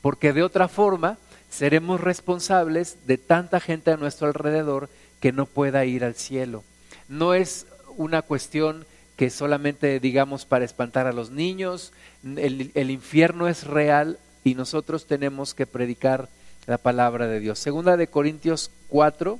Porque 0.00 0.32
de 0.32 0.42
otra 0.42 0.68
forma 0.68 1.18
seremos 1.50 2.00
responsables 2.00 3.06
de 3.06 3.18
tanta 3.18 3.58
gente 3.58 3.90
a 3.90 3.96
nuestro 3.96 4.28
alrededor 4.28 4.88
que 5.20 5.32
no 5.32 5.46
pueda 5.46 5.84
ir 5.84 6.04
al 6.04 6.14
cielo. 6.14 6.62
No 7.08 7.34
es 7.34 7.66
una 7.96 8.22
cuestión 8.22 8.86
que 9.16 9.30
solamente 9.30 10.00
digamos 10.00 10.44
para 10.44 10.64
espantar 10.64 11.06
a 11.06 11.12
los 11.12 11.30
niños, 11.30 11.92
el, 12.24 12.90
infierno 12.90 13.48
es 13.48 13.64
real 13.64 14.18
y 14.42 14.54
nosotros 14.54 15.06
tenemos 15.06 15.54
que 15.54 15.66
predicar 15.66 16.28
la 16.66 16.78
palabra 16.78 17.26
de 17.26 17.40
Dios. 17.40 17.58
Segunda 17.58 17.96
de 17.96 18.08
Corintios 18.08 18.70
4, 18.88 19.38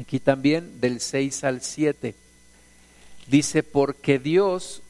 aquí 0.00 0.20
también 0.20 0.80
del 0.80 1.00
6 1.00 1.44
al 1.44 1.60
7, 1.60 2.14
dice, 3.26 3.62
porque 3.62 4.18
Dios 4.18 4.82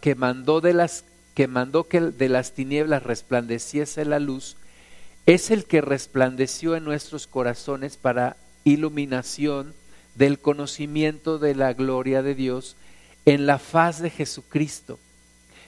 que 0.00 0.14
mandó 0.14 0.60
de 0.60 0.74
las 0.74 1.04
que 1.34 1.46
mandó 1.46 1.88
que 1.88 2.00
de 2.00 2.28
las 2.28 2.52
tinieblas 2.52 3.02
resplandeciese 3.02 4.04
la 4.04 4.18
luz, 4.18 4.56
es 5.24 5.50
el 5.50 5.64
que 5.64 5.80
resplandeció 5.80 6.76
en 6.76 6.84
nuestros 6.84 7.26
corazones 7.26 7.96
para 7.96 8.36
iluminación 8.64 9.74
del 10.14 10.38
conocimiento 10.38 11.38
de 11.38 11.54
la 11.54 11.72
gloria 11.72 12.22
de 12.22 12.34
Dios 12.34 12.76
en 13.24 13.46
la 13.46 13.58
faz 13.58 14.00
de 14.00 14.10
Jesucristo. 14.10 14.98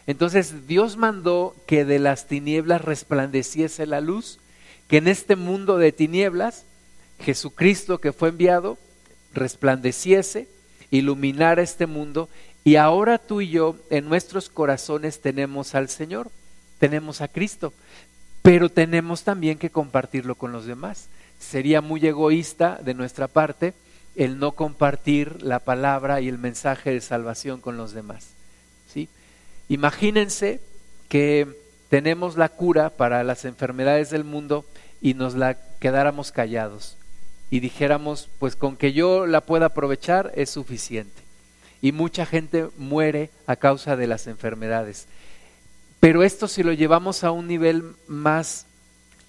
Entonces 0.07 0.67
Dios 0.67 0.99
mandó 0.99 1.57
que 1.67 1.87
de 1.87 1.99
las 1.99 2.27
tinieblas 2.27 2.83
resplandeciese 2.83 3.87
la 3.87 4.03
luz, 4.03 4.39
que 4.87 4.99
en 4.99 5.09
este 5.09 5.35
mundo 5.35 5.79
de 5.79 5.93
tinieblas 5.93 6.67
Jesucristo 7.21 7.99
que 7.99 8.13
fue 8.13 8.29
enviado 8.31 8.79
resplandeciese, 9.35 10.49
iluminara 10.91 11.63
este 11.63 11.87
mundo 11.87 12.29
y 12.63 12.77
ahora 12.77 13.19
tú 13.19 13.41
y 13.41 13.51
yo 13.51 13.77
en 13.91 14.09
nuestros 14.09 14.49
corazones 14.49 15.21
tenemos 15.21 15.75
al 15.75 15.89
Señor, 15.89 16.31
tenemos 16.79 17.21
a 17.21 17.29
Cristo, 17.29 17.75
pero 18.43 18.69
tenemos 18.69 19.23
también 19.23 19.59
que 19.59 19.71
compartirlo 19.71 20.35
con 20.35 20.53
los 20.53 20.67
demás. 20.67 21.09
Sería 21.39 21.81
muy 21.81 22.07
egoísta 22.07 22.81
de 22.83 22.95
nuestra 22.95 23.29
parte 23.29 23.75
el 24.17 24.39
no 24.39 24.53
compartir 24.53 25.43
la 25.43 25.59
palabra 25.59 26.21
y 26.21 26.29
el 26.29 26.39
mensaje 26.39 26.91
de 26.93 27.01
salvación 27.01 27.61
con 27.61 27.77
los 27.77 27.93
demás. 27.93 28.29
¿sí? 28.93 29.09
Imagínense 29.69 30.61
que 31.09 31.49
tenemos 31.89 32.37
la 32.37 32.49
cura 32.49 32.91
para 32.91 33.25
las 33.25 33.45
enfermedades 33.45 34.11
del 34.11 34.25
mundo 34.25 34.65
y 35.03 35.15
nos 35.15 35.35
la 35.35 35.59
quedáramos 35.81 36.33
callados 36.33 36.97
y 37.55 37.61
dijéramos, 37.61 38.29
pues 38.41 38.57
con 38.57 38.77
que 38.77 38.93
yo 38.93 39.27
la 39.27 39.43
pueda 39.43 39.67
aprovechar 39.67 40.33
es 40.35 40.51
suficiente. 40.51 41.23
Y 41.81 41.93
mucha 41.93 42.27
gente 42.27 42.67
muere 42.77 43.31
a 43.47 43.55
causa 43.55 43.95
de 43.95 44.09
las 44.09 44.27
enfermedades. 44.27 45.07
Pero 46.01 46.25
esto 46.25 46.49
si 46.49 46.65
lo 46.65 46.73
llevamos 46.73 47.23
a 47.23 47.31
un 47.31 47.47
nivel 47.47 47.95
más 48.09 48.67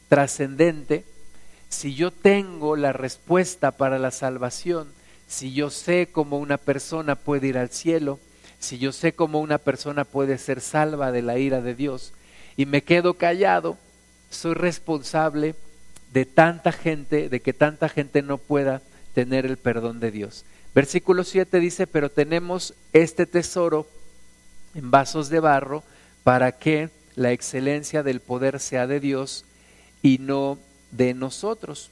trascendente, 0.10 1.06
si 1.70 1.94
yo 1.94 2.10
tengo 2.10 2.76
la 2.76 2.94
respuesta 2.94 3.70
para 3.70 4.00
la 4.00 4.10
salvación, 4.10 4.88
si 5.28 5.54
yo 5.54 5.70
sé 5.70 6.10
cómo 6.12 6.40
una 6.40 6.58
persona 6.58 7.14
puede 7.14 7.46
ir 7.46 7.60
al 7.60 7.70
cielo, 7.70 8.20
si 8.58 8.80
yo 8.80 8.92
sé 8.92 9.14
cómo 9.14 9.40
una 9.40 9.60
persona 9.60 10.04
puede 10.04 10.40
ser 10.40 10.62
salva 10.62 11.12
de 11.12 11.22
la 11.22 11.38
ira 11.38 11.62
de 11.62 11.76
Dios 11.76 12.12
y 12.58 12.66
me 12.66 12.82
quedo 12.82 13.14
callado, 13.14 13.78
soy 14.32 14.56
responsable 14.56 15.54
de 16.16 16.26
tanta 16.26 16.72
gente, 16.72 17.28
de 17.28 17.42
que 17.42 17.52
tanta 17.52 17.90
gente 17.90 18.22
no 18.22 18.38
pueda 18.38 18.82
tener 19.14 19.46
el 19.46 19.58
perdón 19.58 20.00
de 20.00 20.12
Dios. 20.12 20.46
Versículo 20.74 21.26
7 21.26 21.60
dice, 21.60 21.88
pero 21.88 22.10
tenemos 22.10 22.74
este 22.94 23.26
tesoro 23.26 23.86
en 24.76 24.92
vasos 24.92 25.28
de 25.28 25.42
barro 25.42 25.84
para 26.24 26.54
que 26.54 26.90
la 27.16 27.34
excelencia 27.34 28.02
del 28.02 28.22
poder 28.22 28.62
sea 28.62 28.88
de 28.88 29.02
Dios 29.02 29.44
y 30.02 30.20
no 30.20 30.58
de 30.92 31.14
nosotros. 31.14 31.92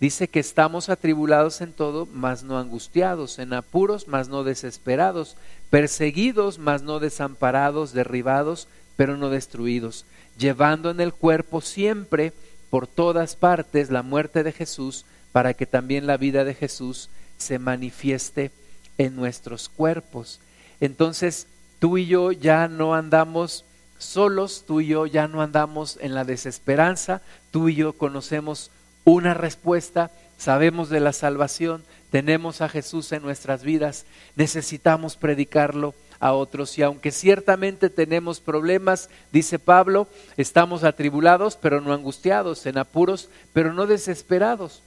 Dice 0.00 0.26
que 0.26 0.40
estamos 0.40 0.88
atribulados 0.88 1.60
en 1.60 1.72
todo, 1.72 2.08
mas 2.12 2.42
no 2.42 2.58
angustiados, 2.58 3.38
en 3.38 3.52
apuros, 3.52 4.08
mas 4.08 4.26
no 4.26 4.42
desesperados, 4.42 5.36
perseguidos, 5.70 6.58
mas 6.58 6.82
no 6.82 6.98
desamparados, 6.98 7.92
derribados, 7.92 8.66
pero 8.96 9.16
no 9.16 9.30
destruidos, 9.30 10.04
llevando 10.36 10.90
en 10.90 11.00
el 11.00 11.14
cuerpo 11.14 11.60
siempre 11.60 12.32
por 12.70 12.86
todas 12.86 13.36
partes 13.36 13.90
la 13.90 14.02
muerte 14.02 14.42
de 14.42 14.52
Jesús, 14.52 15.04
para 15.32 15.54
que 15.54 15.66
también 15.66 16.06
la 16.06 16.16
vida 16.16 16.44
de 16.44 16.54
Jesús 16.54 17.10
se 17.36 17.58
manifieste 17.58 18.50
en 18.98 19.16
nuestros 19.16 19.68
cuerpos. 19.68 20.40
Entonces, 20.80 21.46
tú 21.78 21.98
y 21.98 22.06
yo 22.06 22.32
ya 22.32 22.68
no 22.68 22.94
andamos 22.94 23.64
solos, 23.98 24.64
tú 24.66 24.80
y 24.80 24.88
yo 24.88 25.06
ya 25.06 25.28
no 25.28 25.42
andamos 25.42 25.98
en 26.00 26.14
la 26.14 26.24
desesperanza, 26.24 27.20
tú 27.50 27.68
y 27.68 27.74
yo 27.74 27.92
conocemos 27.92 28.70
una 29.04 29.34
respuesta, 29.34 30.10
sabemos 30.38 30.88
de 30.88 31.00
la 31.00 31.12
salvación, 31.12 31.84
tenemos 32.10 32.60
a 32.60 32.68
Jesús 32.68 33.12
en 33.12 33.22
nuestras 33.22 33.62
vidas, 33.62 34.06
necesitamos 34.36 35.16
predicarlo 35.16 35.94
a 36.20 36.34
otros 36.34 36.78
y 36.78 36.82
aunque 36.82 37.10
ciertamente 37.10 37.90
tenemos 37.90 38.40
problemas, 38.40 39.08
dice 39.32 39.58
Pablo, 39.58 40.06
estamos 40.36 40.84
atribulados 40.84 41.56
pero 41.56 41.80
no 41.80 41.92
angustiados, 41.92 42.66
en 42.66 42.78
apuros 42.78 43.30
pero 43.52 43.72
no 43.72 43.86
desesperados. 43.86 44.82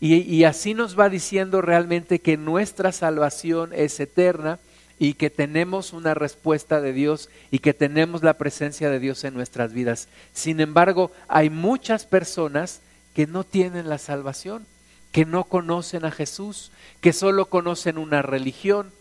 Y, 0.00 0.16
y 0.16 0.44
así 0.44 0.74
nos 0.74 0.98
va 0.98 1.08
diciendo 1.08 1.60
realmente 1.62 2.18
que 2.18 2.36
nuestra 2.36 2.90
salvación 2.90 3.70
es 3.74 4.00
eterna 4.00 4.58
y 4.98 5.14
que 5.14 5.30
tenemos 5.30 5.92
una 5.92 6.14
respuesta 6.14 6.80
de 6.80 6.92
Dios 6.92 7.28
y 7.50 7.58
que 7.58 7.74
tenemos 7.74 8.22
la 8.22 8.34
presencia 8.34 8.90
de 8.90 9.00
Dios 9.00 9.24
en 9.24 9.34
nuestras 9.34 9.72
vidas. 9.72 10.08
Sin 10.32 10.60
embargo, 10.60 11.10
hay 11.28 11.50
muchas 11.50 12.06
personas 12.06 12.80
que 13.14 13.26
no 13.26 13.44
tienen 13.44 13.88
la 13.88 13.98
salvación, 13.98 14.66
que 15.12 15.24
no 15.24 15.44
conocen 15.44 16.04
a 16.04 16.10
Jesús, 16.10 16.72
que 17.00 17.12
solo 17.12 17.46
conocen 17.46 17.98
una 17.98 18.22
religión, 18.22 18.92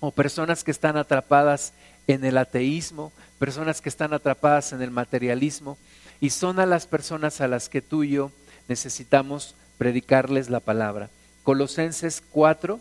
o 0.00 0.10
personas 0.10 0.64
que 0.64 0.70
están 0.70 0.96
atrapadas 0.96 1.72
en 2.06 2.24
el 2.24 2.38
ateísmo, 2.38 3.12
personas 3.38 3.80
que 3.80 3.88
están 3.88 4.12
atrapadas 4.12 4.72
en 4.72 4.82
el 4.82 4.90
materialismo, 4.90 5.78
y 6.20 6.30
son 6.30 6.58
a 6.58 6.66
las 6.66 6.86
personas 6.86 7.40
a 7.40 7.48
las 7.48 7.68
que 7.68 7.82
tú 7.82 8.02
y 8.02 8.10
yo 8.10 8.32
necesitamos 8.68 9.54
predicarles 9.78 10.50
la 10.50 10.60
palabra. 10.60 11.08
Colosenses 11.44 12.22
4, 12.30 12.80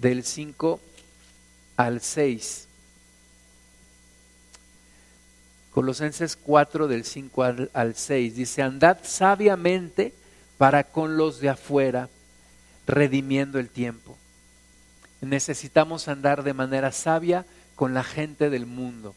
del 0.00 0.24
5 0.24 0.80
al 1.76 2.00
6. 2.00 2.66
Colosenses 5.72 6.36
4 6.36 6.88
del 6.88 7.04
5 7.04 7.42
al, 7.42 7.70
al 7.72 7.94
6 7.94 8.34
dice, 8.34 8.62
andad 8.62 8.98
sabiamente 9.02 10.12
para 10.58 10.84
con 10.84 11.16
los 11.16 11.40
de 11.40 11.50
afuera, 11.50 12.08
redimiendo 12.86 13.58
el 13.58 13.68
tiempo. 13.68 14.18
Necesitamos 15.20 16.08
andar 16.08 16.42
de 16.42 16.54
manera 16.54 16.92
sabia 16.92 17.44
con 17.74 17.94
la 17.94 18.04
gente 18.04 18.50
del 18.50 18.66
mundo. 18.66 19.14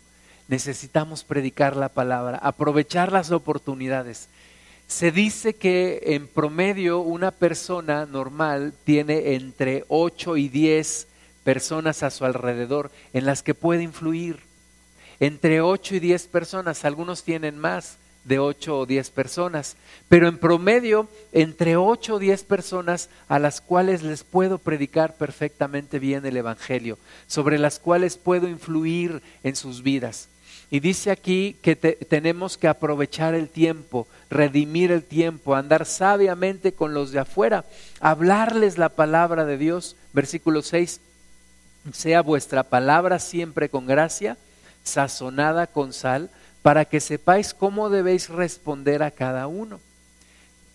Necesitamos 0.47 1.23
predicar 1.23 1.75
la 1.75 1.89
palabra, 1.89 2.37
aprovechar 2.37 3.11
las 3.11 3.31
oportunidades. 3.31 4.27
Se 4.87 5.11
dice 5.11 5.55
que 5.55 6.01
en 6.07 6.27
promedio 6.27 6.99
una 6.99 7.31
persona 7.31 8.05
normal 8.05 8.73
tiene 8.83 9.33
entre 9.35 9.85
8 9.87 10.37
y 10.37 10.49
10 10.49 11.07
personas 11.43 12.03
a 12.03 12.09
su 12.09 12.25
alrededor 12.25 12.91
en 13.13 13.25
las 13.25 13.43
que 13.43 13.53
puede 13.53 13.83
influir. 13.83 14.39
entre 15.19 15.61
8 15.61 15.95
y 15.95 15.99
10 15.99 16.27
personas, 16.27 16.83
algunos 16.83 17.23
tienen 17.23 17.57
más 17.57 17.97
de 18.23 18.39
8 18.39 18.79
o 18.79 18.85
10 18.85 19.09
personas, 19.11 19.75
pero 20.09 20.27
en 20.27 20.37
promedio 20.37 21.09
entre 21.31 21.75
8 21.75 22.15
o 22.15 22.19
10 22.19 22.43
personas 22.43 23.09
a 23.27 23.39
las 23.39 23.61
cuales 23.61 24.03
les 24.03 24.23
puedo 24.23 24.57
predicar 24.57 25.15
perfectamente 25.15 25.99
bien 25.99 26.25
el 26.25 26.37
Evangelio, 26.37 26.97
sobre 27.27 27.59
las 27.59 27.79
cuales 27.79 28.17
puedo 28.17 28.47
influir 28.47 29.21
en 29.43 29.55
sus 29.55 29.83
vidas. 29.83 30.29
Y 30.71 30.79
dice 30.79 31.11
aquí 31.11 31.55
que 31.61 31.75
tenemos 31.75 32.57
que 32.57 32.67
aprovechar 32.67 33.35
el 33.35 33.49
tiempo, 33.49 34.07
redimir 34.29 34.91
el 34.91 35.03
tiempo, 35.03 35.53
andar 35.53 35.85
sabiamente 35.85 36.73
con 36.73 36.95
los 36.95 37.11
de 37.11 37.19
afuera, 37.19 37.65
hablarles 37.99 38.79
la 38.79 38.89
palabra 38.89 39.45
de 39.45 39.57
Dios. 39.59 39.95
Versículo 40.13 40.63
6, 40.63 40.99
sea 41.91 42.21
vuestra 42.21 42.63
palabra 42.63 43.19
siempre 43.19 43.69
con 43.69 43.85
gracia, 43.85 44.37
sazonada 44.83 45.67
con 45.67 45.93
sal, 45.93 46.31
para 46.63 46.85
que 46.85 46.99
sepáis 46.99 47.53
cómo 47.53 47.91
debéis 47.91 48.29
responder 48.29 49.03
a 49.03 49.11
cada 49.11 49.45
uno. 49.45 49.79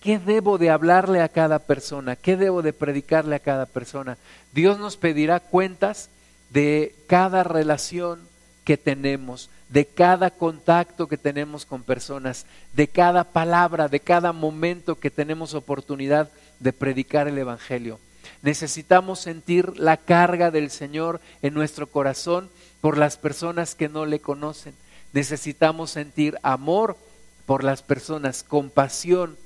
¿Qué 0.01 0.20
debo 0.20 0.59
de 0.59 0.70
hablarle 0.70 1.22
a 1.22 1.29
cada 1.29 1.59
persona? 1.59 2.14
¿Qué 2.14 2.37
debo 2.37 2.62
de 2.62 2.72
predicarle 2.72 3.35
a 3.35 3.40
cada 3.40 3.66
persona? 3.66 4.16
Dios 4.53 4.79
nos 4.79 4.96
pedirá 4.96 5.40
cuentas 5.40 6.11
de 6.51 6.94
cada 7.09 7.42
relación 7.42 8.20
que 8.64 8.77
tenemos, 8.77 9.51
de 9.70 9.87
cada 9.87 10.31
contacto 10.31 11.09
que 11.09 11.16
tenemos 11.16 11.66
con 11.66 11.83
personas, 11.83 12.46
de 12.74 12.87
cada 12.87 13.24
palabra, 13.24 13.88
de 13.88 13.98
cada 13.98 14.33
momento 14.33 15.01
que 15.01 15.11
tenemos 15.11 15.55
oportunidad 15.55 16.31
de 16.61 16.72
predicar 16.72 17.27
el 17.29 17.38
Evangelio. 17.38 17.98
Necesitamos 18.42 19.20
sentir 19.20 19.79
la 19.79 19.96
carga 19.96 20.51
del 20.51 20.70
Señor 20.70 21.20
en 21.42 21.55
nuestro 21.55 21.88
corazón 21.88 22.51
por 22.81 22.98
las 22.98 23.16
personas 23.16 23.74
que 23.74 23.88
no 23.88 24.07
le 24.07 24.20
conocen. 24.20 24.74
Necesitamos 25.12 25.90
sentir 25.90 26.38
amor 26.42 26.97
por 27.47 27.64
las 27.64 27.83
personas, 27.83 28.42
compasión 28.42 29.37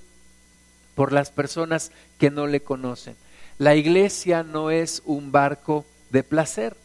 por 0.94 1.12
las 1.12 1.30
personas 1.30 1.92
que 2.18 2.30
no 2.30 2.46
le 2.46 2.60
conocen. 2.60 3.16
La 3.58 3.74
iglesia 3.74 4.42
no 4.42 4.70
es 4.70 5.02
un 5.04 5.32
barco 5.32 5.84
de 6.10 6.22
placer. 6.22 6.76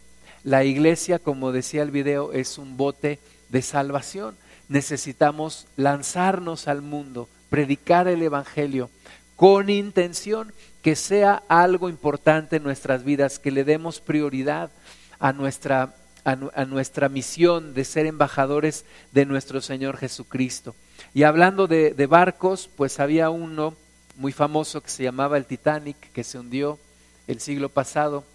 La 0.43 0.63
iglesia, 0.63 1.19
como 1.19 1.51
decía 1.51 1.81
el 1.81 1.91
video, 1.91 2.33
es 2.33 2.57
un 2.57 2.77
bote 2.77 3.19
de 3.49 3.61
salvación. 3.61 4.37
Necesitamos 4.69 5.67
lanzarnos 5.75 6.67
al 6.67 6.81
mundo, 6.81 7.27
predicar 7.49 8.07
el 8.07 8.21
Evangelio 8.21 8.89
con 9.35 9.69
intención 9.69 10.51
que 10.81 10.95
sea 10.95 11.43
algo 11.47 11.89
importante 11.89 12.57
en 12.57 12.63
nuestras 12.63 13.03
vidas, 13.03 13.39
que 13.39 13.51
le 13.51 13.63
demos 13.63 14.01
prioridad 14.01 14.71
a 15.19 15.31
nuestra 15.33 15.95
a, 16.27 16.65
nuestra 16.65 17.07
misión 17.07 17.73
de 17.73 17.85
ser 17.85 18.05
embajadores 18.05 18.83
de 19.13 19.25
nuestro 19.25 19.61
Señor 19.61 19.95
Jesucristo. 19.95 20.75
Y 21.13 21.23
hablando 21.23 21.67
de, 21.67 21.93
barcos, 22.05 22.69
pues 22.75 22.99
había 22.99 23.29
uno 23.29 23.75
muy 24.17 24.33
famoso 24.33 24.81
que 24.81 24.89
se 24.89 25.03
llamaba 25.03 25.37
el 25.37 25.45
Titanic, 25.45 25.95
que 26.11 26.25
se 26.25 26.37
hundió 26.37 26.79
el 27.27 27.39
siglo 27.39 27.69
pasado. 27.69 28.25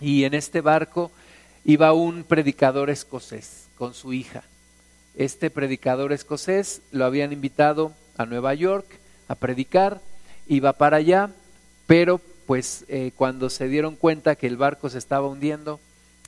Y 0.00 0.24
en 0.24 0.34
este 0.34 0.60
barco 0.60 1.12
iba 1.64 1.92
un 1.92 2.24
predicador 2.24 2.90
escocés 2.90 3.68
con 3.78 3.94
su 3.94 4.12
hija. 4.12 4.42
Este 5.14 5.50
predicador 5.50 6.12
escocés 6.12 6.82
lo 6.90 7.04
habían 7.04 7.32
invitado 7.32 7.92
a 8.16 8.26
Nueva 8.26 8.54
York 8.54 8.86
a 9.28 9.36
predicar, 9.36 10.00
iba 10.48 10.72
para 10.72 10.96
allá, 10.96 11.30
pero 11.86 12.20
pues 12.46 12.84
eh, 12.88 13.12
cuando 13.14 13.50
se 13.50 13.68
dieron 13.68 13.94
cuenta 13.94 14.34
que 14.34 14.48
el 14.48 14.56
barco 14.56 14.90
se 14.90 14.98
estaba 14.98 15.28
hundiendo, 15.28 15.78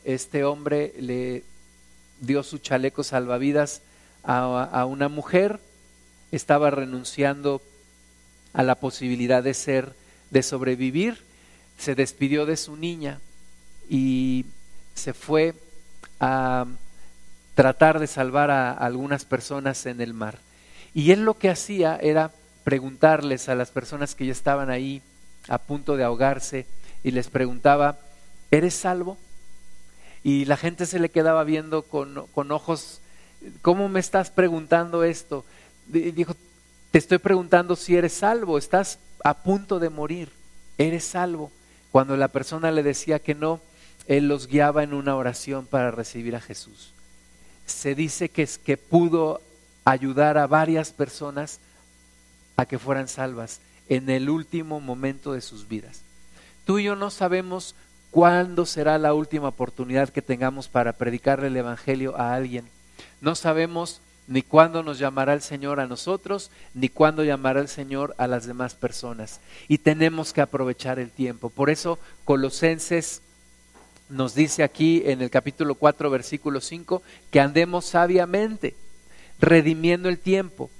este 0.06 0.44
hombre 0.44 0.94
le 0.98 1.42
dio 2.20 2.42
su 2.42 2.58
chaleco 2.58 3.02
salvavidas 3.02 3.82
a, 4.22 4.84
una 4.86 5.08
mujer, 5.08 5.60
estaba 6.32 6.70
renunciando 6.70 7.60
a 8.52 8.62
la 8.62 8.76
posibilidad 8.76 9.42
de 9.42 9.54
ser, 9.54 9.94
de 10.30 10.42
sobrevivir, 10.42 11.22
se 11.78 11.94
despidió 11.94 12.46
de 12.46 12.56
su 12.56 12.76
niña 12.76 13.20
y 13.88 14.46
se 14.94 15.12
fue 15.12 15.54
a 16.18 16.66
tratar 17.54 17.98
de 17.98 18.06
salvar 18.06 18.50
a 18.50 18.72
algunas 18.72 19.24
personas 19.24 19.86
en 19.86 20.00
el 20.00 20.14
mar. 20.14 20.38
Y 20.94 21.12
él 21.12 21.24
lo 21.24 21.38
que 21.38 21.50
hacía 21.50 21.96
era 22.00 22.32
preguntarles 22.64 23.48
a 23.48 23.54
las 23.54 23.70
personas 23.70 24.14
que 24.14 24.26
ya 24.26 24.32
estaban 24.32 24.70
ahí 24.70 25.02
a 25.48 25.58
punto 25.58 25.96
de 25.96 26.04
ahogarse 26.04 26.66
y 27.04 27.12
les 27.12 27.28
preguntaba, 27.28 27.98
¿eres 28.50 28.74
salvo? 28.74 29.18
Y 30.26 30.44
la 30.44 30.56
gente 30.56 30.86
se 30.86 30.98
le 30.98 31.08
quedaba 31.08 31.44
viendo 31.44 31.82
con, 31.82 32.26
con 32.34 32.50
ojos, 32.50 33.00
¿cómo 33.62 33.88
me 33.88 34.00
estás 34.00 34.28
preguntando 34.32 35.04
esto? 35.04 35.44
dijo, 35.86 36.34
te 36.90 36.98
estoy 36.98 37.18
preguntando 37.18 37.76
si 37.76 37.94
eres 37.94 38.14
salvo, 38.14 38.58
estás 38.58 38.98
a 39.22 39.34
punto 39.44 39.78
de 39.78 39.88
morir, 39.88 40.32
eres 40.78 41.04
salvo. 41.04 41.52
Cuando 41.92 42.16
la 42.16 42.26
persona 42.26 42.72
le 42.72 42.82
decía 42.82 43.20
que 43.20 43.36
no, 43.36 43.60
él 44.08 44.26
los 44.26 44.48
guiaba 44.48 44.82
en 44.82 44.94
una 44.94 45.14
oración 45.14 45.64
para 45.64 45.92
recibir 45.92 46.34
a 46.34 46.40
Jesús. 46.40 46.90
Se 47.64 47.94
dice 47.94 48.28
que, 48.28 48.42
es, 48.42 48.58
que 48.58 48.76
pudo 48.76 49.40
ayudar 49.84 50.38
a 50.38 50.48
varias 50.48 50.90
personas 50.90 51.60
a 52.56 52.66
que 52.66 52.80
fueran 52.80 53.06
salvas 53.06 53.60
en 53.88 54.10
el 54.10 54.28
último 54.28 54.80
momento 54.80 55.34
de 55.34 55.40
sus 55.40 55.68
vidas. 55.68 56.00
Tú 56.64 56.80
y 56.80 56.82
yo 56.82 56.96
no 56.96 57.12
sabemos 57.12 57.76
¿Cuándo 58.16 58.64
será 58.64 58.96
la 58.96 59.12
última 59.12 59.48
oportunidad 59.48 60.08
que 60.08 60.22
tengamos 60.22 60.68
para 60.68 60.94
predicarle 60.94 61.48
el 61.48 61.56
Evangelio 61.58 62.16
a 62.16 62.32
alguien? 62.32 62.64
No 63.20 63.34
sabemos 63.34 64.00
ni 64.26 64.40
cuándo 64.40 64.82
nos 64.82 64.98
llamará 64.98 65.34
el 65.34 65.42
Señor 65.42 65.80
a 65.80 65.86
nosotros, 65.86 66.50
ni 66.72 66.88
cuándo 66.88 67.24
llamará 67.24 67.60
el 67.60 67.68
Señor 67.68 68.14
a 68.16 68.26
las 68.26 68.46
demás 68.46 68.74
personas. 68.74 69.40
Y 69.68 69.76
tenemos 69.76 70.32
que 70.32 70.40
aprovechar 70.40 70.98
el 70.98 71.10
tiempo. 71.10 71.50
Por 71.50 71.68
eso 71.68 71.98
Colosenses 72.24 73.20
nos 74.08 74.34
dice 74.34 74.62
aquí 74.62 75.02
en 75.04 75.20
el 75.20 75.28
capítulo 75.28 75.74
4, 75.74 76.08
versículo 76.08 76.62
5, 76.62 77.02
que 77.30 77.40
andemos 77.40 77.84
sabiamente, 77.84 78.76
redimiendo 79.38 80.08
el 80.08 80.18
tiempo, 80.18 80.70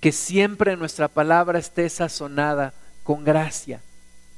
que 0.00 0.12
siempre 0.12 0.76
nuestra 0.76 1.08
palabra 1.08 1.58
esté 1.58 1.88
sazonada 1.88 2.74
con 3.02 3.24
gracia, 3.24 3.80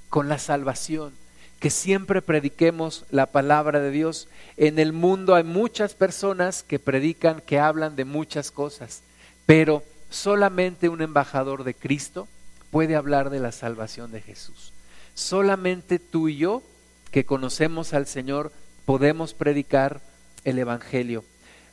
con 0.08 0.28
la 0.28 0.38
salvación 0.38 1.23
que 1.64 1.70
siempre 1.70 2.20
prediquemos 2.20 3.06
la 3.10 3.24
palabra 3.24 3.80
de 3.80 3.90
Dios. 3.90 4.28
En 4.58 4.78
el 4.78 4.92
mundo 4.92 5.34
hay 5.34 5.44
muchas 5.44 5.94
personas 5.94 6.62
que 6.62 6.78
predican, 6.78 7.40
que 7.40 7.58
hablan 7.58 7.96
de 7.96 8.04
muchas 8.04 8.50
cosas, 8.50 9.00
pero 9.46 9.82
solamente 10.10 10.90
un 10.90 11.00
embajador 11.00 11.64
de 11.64 11.72
Cristo 11.72 12.28
puede 12.70 12.96
hablar 12.96 13.30
de 13.30 13.40
la 13.40 13.50
salvación 13.50 14.12
de 14.12 14.20
Jesús. 14.20 14.74
Solamente 15.14 15.98
tú 15.98 16.28
y 16.28 16.36
yo, 16.36 16.62
que 17.10 17.24
conocemos 17.24 17.94
al 17.94 18.06
Señor, 18.06 18.52
podemos 18.84 19.32
predicar 19.32 20.02
el 20.44 20.58
Evangelio. 20.58 21.24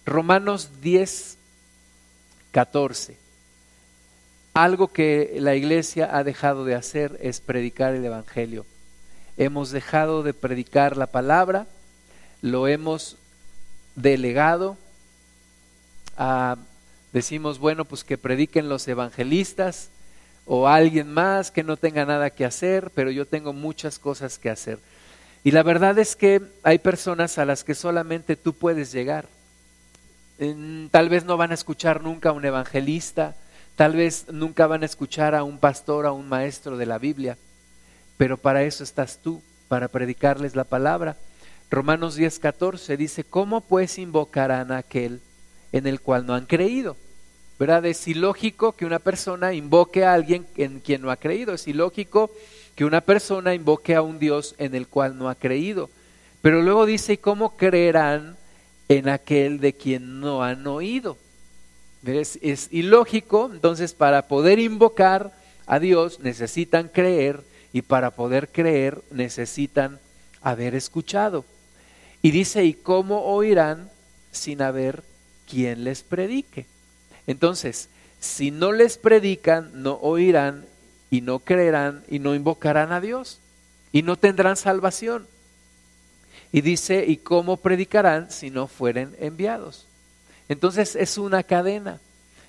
Romanos 0.05 0.79
10, 0.79 1.37
14. 2.51 3.17
Algo 4.53 4.93
que 4.93 5.35
la 5.41 5.55
iglesia 5.55 6.15
ha 6.15 6.23
dejado 6.23 6.63
de 6.63 6.75
hacer 6.75 7.19
es 7.21 7.41
predicar 7.41 7.93
el 7.93 8.05
Evangelio 8.05 8.65
hemos 9.37 9.71
dejado 9.71 10.23
de 10.23 10.33
predicar 10.33 10.97
la 10.97 11.07
palabra, 11.07 11.67
lo 12.41 12.67
hemos 12.67 13.17
delegado 13.95 14.77
a, 16.17 16.57
decimos, 17.13 17.59
bueno, 17.59 17.85
pues 17.85 18.03
que 18.03 18.17
prediquen 18.17 18.69
los 18.69 18.87
evangelistas 18.87 19.89
o 20.45 20.67
alguien 20.67 21.11
más 21.11 21.51
que 21.51 21.63
no 21.63 21.77
tenga 21.77 22.05
nada 22.05 22.29
que 22.29 22.45
hacer, 22.45 22.91
pero 22.93 23.11
yo 23.11 23.25
tengo 23.25 23.53
muchas 23.53 23.99
cosas 23.99 24.37
que 24.37 24.49
hacer. 24.49 24.79
Y 25.43 25.51
la 25.51 25.63
verdad 25.63 25.97
es 25.97 26.15
que 26.15 26.41
hay 26.63 26.79
personas 26.79 27.37
a 27.37 27.45
las 27.45 27.63
que 27.63 27.73
solamente 27.73 28.35
tú 28.35 28.53
puedes 28.53 28.91
llegar. 28.91 29.25
Tal 30.91 31.09
vez 31.09 31.25
no 31.25 31.37
van 31.37 31.51
a 31.51 31.55
escuchar 31.55 32.01
nunca 32.01 32.29
a 32.29 32.33
un 32.33 32.45
evangelista, 32.45 33.35
tal 33.75 33.95
vez 33.95 34.25
nunca 34.31 34.67
van 34.67 34.83
a 34.83 34.87
escuchar 34.87 35.35
a 35.35 35.43
un 35.43 35.59
pastor, 35.59 36.05
a 36.05 36.11
un 36.11 36.27
maestro 36.27 36.77
de 36.77 36.85
la 36.87 36.97
Biblia 36.97 37.37
pero 38.21 38.37
para 38.37 38.61
eso 38.61 38.83
estás 38.83 39.17
tú, 39.17 39.41
para 39.67 39.87
predicarles 39.87 40.55
la 40.55 40.63
palabra. 40.63 41.17
Romanos 41.71 42.13
10, 42.13 42.37
14 42.37 42.95
dice, 42.95 43.23
¿cómo 43.23 43.61
pues 43.61 43.97
invocarán 43.97 44.71
a 44.71 44.77
aquel 44.77 45.21
en 45.71 45.87
el 45.87 46.01
cual 46.01 46.27
no 46.27 46.35
han 46.35 46.45
creído? 46.45 46.95
¿Verdad? 47.57 47.83
Es 47.87 48.07
ilógico 48.07 48.73
que 48.73 48.85
una 48.85 48.99
persona 48.99 49.55
invoque 49.55 50.05
a 50.05 50.13
alguien 50.13 50.45
en 50.55 50.81
quien 50.81 51.01
no 51.01 51.09
ha 51.09 51.15
creído, 51.15 51.55
es 51.55 51.67
ilógico 51.67 52.29
que 52.75 52.85
una 52.85 53.01
persona 53.01 53.55
invoque 53.55 53.95
a 53.95 54.03
un 54.03 54.19
Dios 54.19 54.53
en 54.59 54.75
el 54.75 54.87
cual 54.87 55.17
no 55.17 55.27
ha 55.27 55.33
creído. 55.33 55.89
Pero 56.43 56.61
luego 56.61 56.85
dice, 56.85 57.17
¿cómo 57.17 57.57
creerán 57.57 58.37
en 58.87 59.09
aquel 59.09 59.59
de 59.59 59.73
quien 59.73 60.19
no 60.19 60.43
han 60.43 60.67
oído? 60.67 61.17
Es, 62.05 62.37
es 62.43 62.67
ilógico, 62.69 63.49
entonces 63.51 63.95
para 63.95 64.27
poder 64.27 64.59
invocar 64.59 65.33
a 65.65 65.79
Dios 65.79 66.19
necesitan 66.19 66.87
creer 66.87 67.49
y 67.73 67.81
para 67.81 68.11
poder 68.11 68.49
creer 68.49 69.01
necesitan 69.11 69.99
haber 70.41 70.75
escuchado. 70.75 71.45
Y 72.21 72.31
dice, 72.31 72.65
¿y 72.65 72.73
cómo 72.73 73.23
oirán 73.25 73.89
sin 74.31 74.61
haber 74.61 75.03
quien 75.51 75.83
les 75.83 76.01
predique. 76.01 76.65
Entonces, 77.27 77.89
si 78.19 78.51
no 78.51 78.71
les 78.71 78.97
predican, 78.97 79.83
no 79.83 79.95
oirán 79.95 80.65
y 81.09 81.21
no 81.21 81.39
creerán 81.39 82.03
y 82.07 82.19
no 82.19 82.35
invocarán 82.35 82.93
a 82.93 83.01
Dios 83.01 83.39
y 83.91 84.01
no 84.01 84.15
tendrán 84.15 84.55
salvación. 84.55 85.27
Y 86.53 86.61
dice, 86.61 87.05
¿y 87.05 87.17
cómo 87.17 87.57
predicarán 87.57 88.31
si 88.31 88.49
no 88.49 88.67
fueren 88.67 89.15
enviados? 89.19 89.87
Entonces 90.47 90.95
es 90.95 91.17
una 91.17 91.43
cadena. 91.43 91.99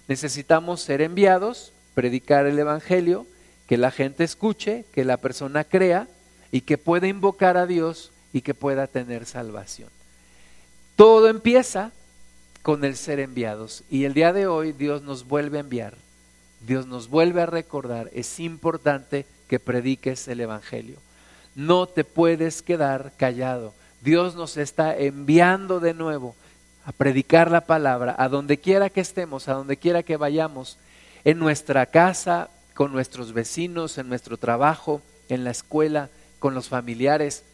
Necesitamos 0.07 0.81
ser 0.81 1.03
enviados, 1.03 1.73
predicar 1.95 2.47
el 2.47 2.59
Evangelio, 2.59 3.27
que 3.73 3.79
la 3.79 3.91
gente 3.91 4.23
escuche, 4.23 4.85
que 4.93 5.03
la 5.03 5.17
persona 5.17 5.65
crea 5.65 6.07
y 6.51 6.61
que 6.61 6.77
pueda 6.77 7.07
invocar 7.07 7.57
a 7.57 7.65
Dios 7.65 8.13
y 8.35 8.43
que 8.43 8.53
pueda 8.53 8.87
tener 8.87 9.25
salvación. 9.25 9.89
Todo 10.95 11.31
empieza 11.31 11.91
con 12.61 12.85
el 12.85 12.97
ser 12.97 13.19
enviados 13.19 13.83
y 13.89 14.05
el 14.05 14.13
día 14.13 14.35
de 14.35 14.47
hoy 14.47 14.73
Dios 14.73 15.01
nos 15.01 15.27
vuelve 15.27 15.57
a 15.57 15.63
enviar, 15.63 15.95
Dios 16.67 16.87
nos 16.87 17.09
vuelve 17.09 17.41
a 17.41 17.47
recordar, 17.47 18.11
es 18.13 18.41
importante 18.41 19.25
que 19.49 19.59
prediques 19.59 20.29
el 20.29 20.43
Evangelio. 20.43 20.99
No 21.55 21.87
te 21.87 22.05
puedes 22.05 22.61
quedar 22.61 23.13
callado. 23.17 23.73
Dios 24.03 24.35
nos 24.35 24.59
está 24.59 24.99
enviando 24.99 25.81
de 25.81 25.95
nuevo 25.95 26.37
a 26.85 26.93
predicar 26.93 27.51
la 27.51 27.63
palabra 27.63 28.15
a 28.19 28.29
donde 28.29 28.59
quiera 28.59 28.91
que 28.91 29.01
estemos, 29.01 29.49
a 29.49 29.55
donde 29.55 29.79
quiera 29.79 30.03
que 30.03 30.19
vayamos, 30.19 30.77
en 31.25 31.39
nuestra 31.39 31.87
casa, 31.87 32.51
con 32.75 32.93
nuestros 32.93 33.33
vecinos, 33.33 33.99
en 33.99 34.09
nuestro 34.09 34.37
trabajo, 34.37 35.03
en 35.29 35.45
la 35.45 35.51
escuela, 35.51 36.11
con 36.39 36.55
los 36.55 36.69
familiares. 36.69 37.45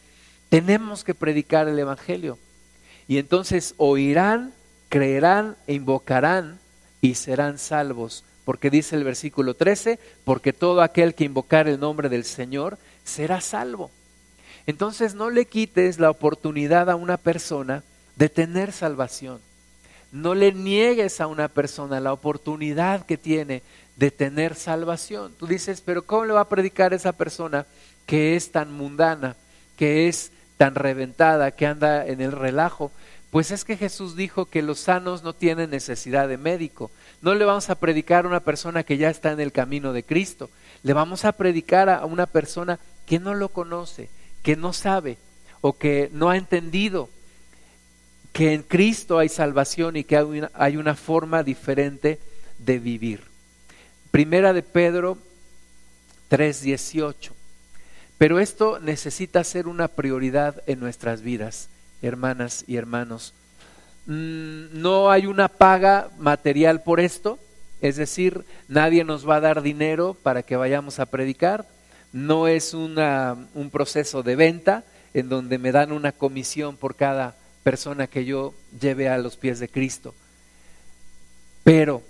Tenemos 0.49 1.03
que 1.03 1.13
predicar 1.13 1.67
el 1.67 1.77
Evangelio. 1.79 2.37
Y 3.07 3.17
entonces 3.17 3.73
oirán, 3.77 4.53
creerán 4.89 5.55
e 5.67 5.73
invocarán 5.73 6.59
y 7.01 7.15
serán 7.15 7.57
salvos. 7.57 8.23
Porque 8.45 8.69
dice 8.69 8.95
el 8.95 9.03
versículo 9.03 9.53
13, 9.53 9.99
porque 10.23 10.53
todo 10.53 10.81
aquel 10.81 11.13
que 11.13 11.23
invocar 11.23 11.67
el 11.67 11.79
nombre 11.79 12.09
del 12.09 12.25
Señor 12.25 12.77
será 13.03 13.41
salvo. 13.41 13.91
Entonces 14.65 15.15
no 15.15 15.29
le 15.29 15.45
quites 15.45 15.99
la 15.99 16.09
oportunidad 16.09 16.89
a 16.89 16.95
una 16.95 17.17
persona 17.17 17.83
de 18.15 18.29
tener 18.29 18.71
salvación. 18.71 19.39
No 20.11 20.33
le 20.33 20.51
niegues 20.51 21.21
a 21.21 21.27
una 21.27 21.47
persona 21.47 21.99
la 21.99 22.13
oportunidad 22.13 23.05
que 23.05 23.17
tiene 23.17 23.61
de 23.99 24.11
tener 24.11 24.55
salvación. 24.55 25.33
Tú 25.37 25.45
dices, 25.45 25.81
pero 25.81 26.03
¿cómo 26.05 26.23
le 26.23 26.33
va 26.33 26.41
a 26.41 26.49
predicar 26.49 26.93
esa 26.93 27.11
persona 27.11 27.65
que 28.05 28.37
es 28.37 28.51
tan 28.51 28.71
mundana, 28.71 29.35
que 29.77 30.07
es 30.07 30.31
tan 30.55 30.73
reventada, 30.73 31.51
que 31.51 31.67
anda 31.67 32.07
en 32.07 32.21
el 32.21 32.31
relajo? 32.31 32.93
Pues 33.29 33.51
es 33.51 33.65
que 33.65 33.75
Jesús 33.75 34.15
dijo 34.15 34.45
que 34.45 34.61
los 34.61 34.79
sanos 34.79 35.21
no 35.21 35.33
tienen 35.33 35.69
necesidad 35.69 36.29
de 36.29 36.37
médico. 36.37 36.91
No 37.21 37.35
le 37.35 37.43
vamos 37.43 37.69
a 37.69 37.75
predicar 37.75 38.23
a 38.23 38.29
una 38.29 38.39
persona 38.39 38.83
que 38.83 38.97
ya 38.97 39.09
está 39.09 39.33
en 39.33 39.41
el 39.41 39.51
camino 39.51 39.91
de 39.91 40.03
Cristo. 40.03 40.49
Le 40.81 40.93
vamos 40.93 41.25
a 41.25 41.33
predicar 41.33 41.89
a 41.89 42.05
una 42.05 42.25
persona 42.25 42.79
que 43.05 43.19
no 43.19 43.33
lo 43.33 43.49
conoce, 43.49 44.09
que 44.41 44.55
no 44.55 44.71
sabe 44.71 45.17
o 45.59 45.77
que 45.77 46.09
no 46.13 46.29
ha 46.29 46.37
entendido 46.37 47.09
que 48.31 48.53
en 48.53 48.63
Cristo 48.63 49.19
hay 49.19 49.27
salvación 49.27 49.97
y 49.97 50.05
que 50.05 50.15
hay 50.53 50.77
una, 50.77 50.95
forma 50.95 51.43
diferente 51.43 52.19
de 52.59 52.79
vivir. 52.79 53.28
Primera 54.11 54.53
de 54.53 54.63
Pedro 54.63 55.17
3:18. 56.29 57.33
Pero 58.17 58.39
esto 58.39 58.79
necesita 58.79 59.43
ser 59.43 59.67
una 59.67 59.87
prioridad 59.87 60.61
en 60.67 60.79
nuestras 60.79 61.21
vidas, 61.21 61.69
hermanas 62.01 62.65
y 62.67 62.75
hermanos. 62.75 63.33
Mm, 64.05 64.81
no 64.81 65.11
hay 65.11 65.25
una 65.25 65.47
paga 65.47 66.09
material 66.17 66.81
por 66.83 66.99
esto, 66.99 67.39
es 67.81 67.95
decir, 67.95 68.43
nadie 68.67 69.03
nos 69.03 69.27
va 69.27 69.37
a 69.37 69.41
dar 69.41 69.61
dinero 69.61 70.17
para 70.21 70.43
que 70.43 70.57
vayamos 70.57 70.99
a 70.99 71.05
predicar, 71.05 71.67
no 72.11 72.47
es 72.47 72.73
una, 72.73 73.37
un 73.53 73.69
proceso 73.69 74.23
de 74.23 74.35
venta 74.35 74.83
en 75.13 75.29
donde 75.29 75.57
me 75.57 75.71
dan 75.71 75.91
una 75.91 76.11
comisión 76.11 76.75
por 76.75 76.95
cada 76.95 77.35
persona 77.63 78.07
que 78.07 78.25
yo 78.25 78.53
lleve 78.81 79.09
a 79.09 79.17
los 79.17 79.37
pies 79.37 79.59
de 79.59 79.69
Cristo. 79.69 80.13
Pero 81.63 82.01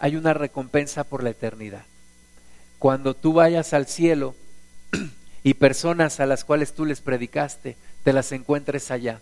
hay 0.00 0.16
una 0.16 0.32
recompensa 0.32 1.04
por 1.04 1.22
la 1.22 1.30
eternidad. 1.30 1.84
Cuando 2.78 3.14
tú 3.14 3.34
vayas 3.34 3.74
al 3.74 3.86
cielo 3.86 4.34
y 5.44 5.54
personas 5.54 6.18
a 6.18 6.26
las 6.26 6.44
cuales 6.44 6.72
tú 6.72 6.86
les 6.86 7.02
predicaste, 7.02 7.76
te 8.02 8.12
las 8.14 8.32
encuentres 8.32 8.90
allá, 8.90 9.20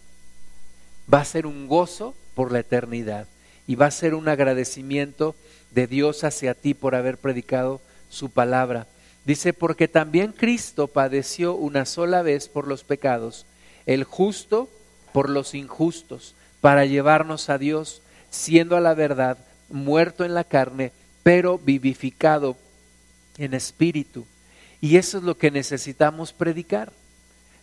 va 1.12 1.20
a 1.20 1.24
ser 1.24 1.46
un 1.46 1.66
gozo 1.66 2.14
por 2.34 2.52
la 2.52 2.60
eternidad 2.60 3.26
y 3.66 3.74
va 3.74 3.86
a 3.86 3.90
ser 3.90 4.14
un 4.14 4.28
agradecimiento 4.28 5.34
de 5.72 5.88
Dios 5.88 6.22
hacia 6.22 6.54
ti 6.54 6.74
por 6.74 6.94
haber 6.94 7.18
predicado 7.18 7.80
su 8.08 8.30
palabra. 8.30 8.86
Dice, 9.24 9.52
porque 9.52 9.88
también 9.88 10.32
Cristo 10.32 10.86
padeció 10.86 11.54
una 11.54 11.86
sola 11.86 12.22
vez 12.22 12.48
por 12.48 12.68
los 12.68 12.84
pecados, 12.84 13.46
el 13.84 14.04
justo 14.04 14.70
por 15.12 15.28
los 15.28 15.54
injustos, 15.54 16.36
para 16.60 16.86
llevarnos 16.86 17.50
a 17.50 17.58
Dios, 17.58 18.00
siendo 18.30 18.76
a 18.76 18.80
la 18.80 18.94
verdad 18.94 19.38
muerto 19.68 20.24
en 20.24 20.34
la 20.34 20.44
carne, 20.44 20.92
pero 21.22 21.58
vivificado 21.58 22.56
en 23.36 23.54
espíritu. 23.54 24.26
Y 24.80 24.96
eso 24.96 25.18
es 25.18 25.24
lo 25.24 25.36
que 25.36 25.50
necesitamos 25.50 26.32
predicar. 26.32 26.92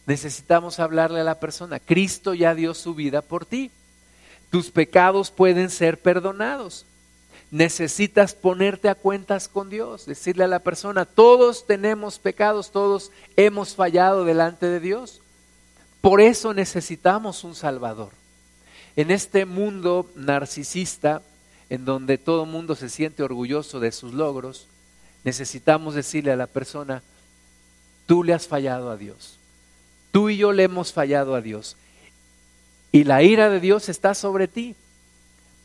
Necesitamos 0.06 0.80
hablarle 0.80 1.22
a 1.22 1.24
la 1.24 1.39
persona, 1.39 1.80
Cristo 1.80 2.34
ya 2.34 2.54
dio 2.54 2.74
su 2.74 2.94
vida 2.94 3.22
por 3.22 3.46
ti. 3.46 3.72
Tus 4.52 4.70
pecados 4.70 5.32
pueden 5.32 5.70
ser 5.70 6.00
perdonados 6.00 6.86
necesitas 7.52 8.34
ponerte 8.34 8.89
a 8.89 8.96
cuentas 8.96 9.48
con 9.48 9.70
Dios, 9.70 10.06
decirle 10.06 10.44
a 10.44 10.48
la 10.48 10.60
persona, 10.60 11.06
todos 11.06 11.65
tenemos 11.65 12.20
pecados, 12.20 12.72
todos 12.72 13.12
hemos 13.38 13.76
fallado 13.76 14.26
delante 14.26 14.65
de 14.65 14.80
Dios. 14.80 15.22
Por 16.02 16.22
eso 16.22 16.54
necesitamos 16.54 17.44
un 17.44 17.56
Salvador. 17.56 18.12
En 18.96 19.12
este 19.12 19.46
mundo 19.46 20.10
narcisista, 20.15 21.22
en 21.69 21.86
donde 21.86 22.17
todo 22.17 22.45
mundo 22.45 22.75
se 22.75 22.89
siente 22.89 23.23
orgulloso 23.23 23.80
de 23.80 23.91
sus 23.91 24.13
logros, 24.13 24.67
necesitamos 25.23 25.95
decirle 25.95 26.32
a 26.32 26.36
la 26.36 26.47
persona, 26.47 27.01
tú 28.06 28.23
le 28.23 28.34
has 28.34 28.47
fallado 28.47 28.89
a 28.91 28.97
Dios. 28.97 29.39
Tú 30.12 30.30
y 30.30 30.38
yo 30.38 30.54
le 30.54 30.63
hemos 30.63 30.93
fallado 30.93 31.36
a 31.36 31.41
Dios. 31.41 31.75
Y 32.91 33.04
la 33.04 33.23
ira 33.23 33.49
de 33.49 33.60
Dios 33.60 33.89
está 33.89 34.13
sobre 34.13 34.47
ti. 34.47 34.75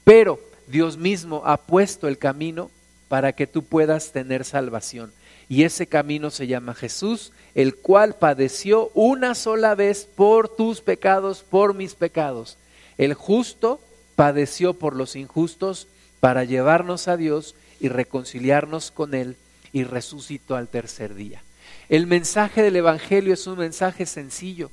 Pero 0.05 0.41
Dios 0.67 0.97
mismo 0.97 1.43
ha 1.45 1.57
puesto 1.59 2.09
el 2.09 2.19
camino 2.19 2.71
para 3.09 3.33
que 3.33 3.47
tú 3.47 3.63
puedas 3.63 4.13
tener 4.13 4.45
salvación. 4.45 5.13
Y 5.49 5.65
ese 5.65 5.87
camino 5.87 6.31
se 6.31 6.47
llama 6.47 6.75
Jesús, 6.75 7.33
el 7.55 7.75
cual 7.77 8.15
padeció 8.15 8.91
una 8.95 9.35
sola 9.35 9.75
vez 9.75 10.09
por 10.15 10.49
tus 10.49 10.81
pecados, 10.81 11.43
por 11.43 11.75
mis 11.75 11.95
pecados. 11.95 12.57
El 12.99 13.15
justo 13.15 13.81
padeció 14.21 14.75
por 14.75 14.97
los 14.97 15.17
injustos 15.17 15.87
para 16.21 16.45
llevarnos 16.45 17.09
a 17.09 17.17
Dios 17.17 17.55
y 17.81 17.89
reconciliarnos 17.89 18.91
con 18.91 19.15
Él 19.15 19.39
y 19.73 19.85
resucitó 19.85 20.57
al 20.57 20.69
tercer 20.69 21.15
día. 21.15 21.43
El 21.89 22.07
mensaje 22.07 22.63
del 22.63 22.77
Evangelio 22.77 23.33
es 23.33 23.47
un 23.47 23.59
mensaje 23.59 24.05
sencillo. 24.05 24.71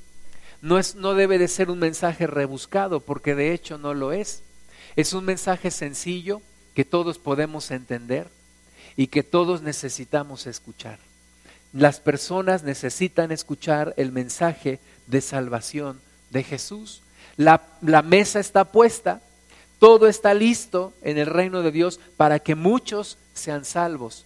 No, 0.60 0.78
es, 0.78 0.96
no 0.96 1.14
debe 1.14 1.38
de 1.38 1.48
ser 1.48 1.70
un 1.70 1.78
mensaje 1.78 2.26
rebuscado, 2.26 3.00
porque 3.00 3.34
de 3.34 3.54
hecho 3.54 3.78
no 3.78 3.94
lo 3.94 4.12
es. 4.12 4.42
Es 4.96 5.14
un 5.14 5.24
mensaje 5.24 5.70
sencillo 5.70 6.42
que 6.74 6.84
todos 6.84 7.18
podemos 7.18 7.70
entender 7.70 8.28
y 8.98 9.06
que 9.06 9.22
todos 9.22 9.62
necesitamos 9.62 10.46
escuchar. 10.46 10.98
Las 11.72 12.00
personas 12.00 12.64
necesitan 12.64 13.32
escuchar 13.32 13.94
el 13.96 14.12
mensaje 14.12 14.78
de 15.06 15.22
salvación 15.22 16.02
de 16.28 16.44
Jesús. 16.44 17.00
La, 17.38 17.62
la, 17.80 18.02
mesa 18.02 18.40
está 18.40 18.66
puesta, 18.66 19.22
todo 19.78 20.08
está 20.08 20.34
listo 20.34 20.92
en 21.02 21.18
el 21.18 21.26
reino 21.26 21.62
de 21.62 21.70
Dios 21.70 22.00
para 22.16 22.38
que 22.38 22.54
muchos 22.54 23.18
sean 23.34 23.64
salvos, 23.64 24.24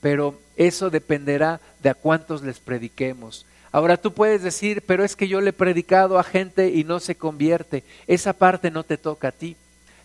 pero 0.00 0.38
eso 0.56 0.90
dependerá 0.90 1.60
de 1.82 1.90
a 1.90 1.94
cuántos 1.94 2.42
les 2.42 2.58
prediquemos. 2.58 3.46
Ahora 3.72 3.96
tú 3.96 4.12
puedes 4.12 4.42
decir, 4.42 4.82
pero 4.86 5.04
es 5.04 5.16
que 5.16 5.28
yo 5.28 5.40
le 5.40 5.50
he 5.50 5.54
predicado 5.54 6.18
a 6.18 6.24
gente 6.24 6.68
y 6.70 6.84
no 6.84 6.98
se 6.98 7.14
convierte. 7.14 7.84
Esa 8.06 8.32
parte 8.32 8.70
no 8.70 8.82
te 8.82 8.98
toca 8.98 9.28
a 9.28 9.32
ti. 9.32 9.56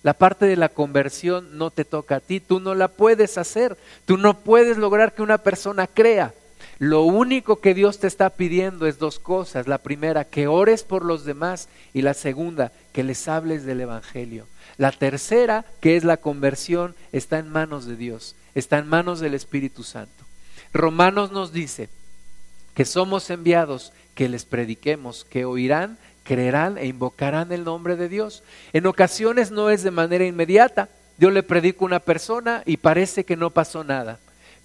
La 0.04 0.14
parte 0.14 0.46
de 0.46 0.56
la 0.56 0.70
conversión 0.70 1.58
no 1.58 1.72
te 1.72 1.84
toca 1.84 2.18
a 2.18 2.20
ti, 2.20 2.40
tú 2.40 2.60
no 2.60 2.76
la 2.76 2.90
puedes 2.90 3.40
hacer, 3.40 3.76
tú 4.06 4.18
no 4.18 4.38
puedes 4.38 4.78
lograr 4.78 5.14
que 5.14 5.24
una 5.24 5.40
persona 5.40 5.88
crea. 5.88 6.32
Lo 6.78 7.04
único 7.04 7.62
que 7.62 7.74
Dios 7.74 8.00
te 8.00 8.08
está 8.08 8.30
pidiendo 8.32 8.86
es 8.86 9.00
dos 9.00 9.20
cosas. 9.20 9.68
La 9.68 9.78
primera, 9.78 10.26
que 10.26 10.48
ores 10.48 10.84
por 10.84 11.06
los 11.06 11.24
demás 11.24 11.70
y 11.94 12.02
la 12.02 12.14
segunda, 12.14 12.72
que 12.92 13.04
les 13.04 13.28
hables 13.28 13.66
del 13.66 13.82
Evangelio. 13.82 14.48
La 14.78 14.92
tercera, 14.92 15.66
que 15.80 15.96
es 15.96 16.04
la 16.04 16.18
conversión, 16.18 16.96
está 17.12 17.40
en 17.40 17.50
manos 17.50 17.86
de 17.86 17.96
Dios, 17.96 18.36
está 18.56 18.78
en 18.78 18.88
manos 18.88 19.20
del 19.20 19.34
Espíritu 19.34 19.84
Santo. 19.84 20.26
Romanos 20.74 21.32
nos 21.32 21.54
dice 21.54 21.88
que 22.74 22.84
somos 22.84 23.30
enviados, 23.30 23.94
que 24.14 24.28
les 24.28 24.44
prediquemos, 24.44 25.24
que 25.24 25.46
oirán, 25.46 25.98
creerán 26.24 26.78
e 26.78 26.88
invocarán 26.88 27.54
el 27.54 27.64
nombre 27.64 27.96
de 27.96 28.10
Dios. 28.10 28.44
En 28.74 28.86
ocasiones 28.86 29.52
no 29.52 29.70
es 29.70 29.84
de 29.84 29.92
manera 29.92 30.26
inmediata. 30.26 30.90
Yo 31.18 31.32
le 31.32 31.44
predico 31.44 31.86
a 31.86 31.88
una 31.88 32.00
persona 32.02 32.64
y 32.66 32.76
parece 32.76 33.24
que 33.24 33.38
no 33.38 33.52
pasó 33.52 33.86
nada, 33.86 34.20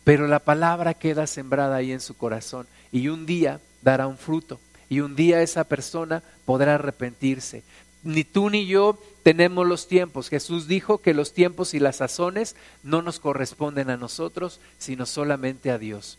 pero 0.04 0.26
la 0.26 0.40
palabra 0.40 0.94
queda 0.94 1.26
sembrada 1.26 1.76
ahí 1.76 1.92
en 1.92 2.00
su 2.00 2.16
corazón 2.16 2.66
y 2.92 3.08
un 3.08 3.26
día 3.26 3.60
dará 3.82 4.06
un 4.06 4.18
fruto 4.18 4.60
y 4.88 5.00
un 5.00 5.14
día 5.14 5.40
esa 5.40 5.64
persona 5.64 6.22
podrá 6.44 6.74
arrepentirse. 6.74 7.62
Ni 8.02 8.24
tú 8.24 8.50
ni 8.50 8.66
yo 8.66 8.98
tenemos 9.22 9.66
los 9.66 9.86
tiempos. 9.86 10.28
Jesús 10.28 10.66
dijo 10.66 10.98
que 10.98 11.14
los 11.14 11.32
tiempos 11.32 11.74
y 11.74 11.78
las 11.78 11.96
sazones 11.96 12.56
no 12.82 13.02
nos 13.02 13.20
corresponden 13.20 13.90
a 13.90 13.96
nosotros, 13.96 14.60
sino 14.78 15.06
solamente 15.06 15.70
a 15.70 15.78
Dios. 15.78 16.18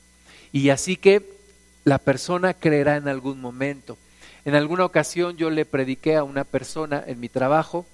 Y 0.53 0.69
así 0.69 0.95
que 0.95 1.23
la 1.83 1.97
persona 1.97 2.53
creerá 2.53 2.95
en 2.95 3.07
algún 3.07 3.41
momento. 3.41 3.97
En 4.45 4.55
alguna 4.55 4.85
ocasión 4.85 5.37
yo 5.37 5.49
le 5.49 5.65
prediqué 5.65 6.15
a 6.15 6.23
una 6.23 6.43
persona 6.43 7.03
en 7.05 7.19
mi 7.19 7.29
trabajo, 7.29 7.85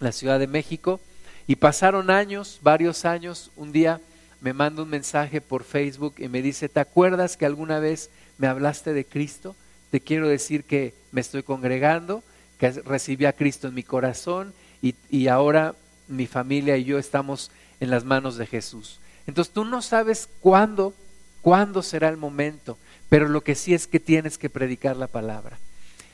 en 0.00 0.06
la 0.06 0.12
Ciudad 0.12 0.38
de 0.38 0.46
México, 0.46 1.00
y 1.46 1.56
pasaron 1.56 2.10
años, 2.10 2.58
varios 2.62 3.04
años, 3.04 3.50
un 3.56 3.72
día 3.72 4.00
me 4.40 4.52
manda 4.52 4.82
un 4.82 4.90
mensaje 4.90 5.40
por 5.40 5.64
Facebook 5.64 6.14
y 6.18 6.28
me 6.28 6.42
dice, 6.42 6.68
¿te 6.68 6.80
acuerdas 6.80 7.36
que 7.36 7.46
alguna 7.46 7.78
vez 7.80 8.10
me 8.38 8.46
hablaste 8.46 8.92
de 8.92 9.04
Cristo? 9.04 9.56
Te 9.90 10.00
quiero 10.00 10.28
decir 10.28 10.64
que 10.64 10.94
me 11.12 11.20
estoy 11.20 11.42
congregando, 11.42 12.22
que 12.58 12.70
recibí 12.70 13.24
a 13.24 13.32
Cristo 13.32 13.68
en 13.68 13.74
mi 13.74 13.82
corazón 13.82 14.52
y, 14.82 14.94
y 15.10 15.28
ahora 15.28 15.74
mi 16.08 16.26
familia 16.26 16.76
y 16.76 16.84
yo 16.84 16.98
estamos 16.98 17.50
en 17.80 17.90
las 17.90 18.04
manos 18.04 18.36
de 18.36 18.46
Jesús. 18.46 19.00
Entonces 19.26 19.52
tú 19.52 19.64
no 19.64 19.82
sabes 19.82 20.28
cuándo, 20.40 20.94
cuándo 21.42 21.82
será 21.82 22.08
el 22.08 22.16
momento 22.16 22.78
pero 23.08 23.28
lo 23.28 23.42
que 23.42 23.54
sí 23.54 23.74
es 23.74 23.86
que 23.86 24.00
tienes 24.00 24.38
que 24.38 24.50
predicar 24.50 24.96
la 24.96 25.06
palabra. 25.06 25.58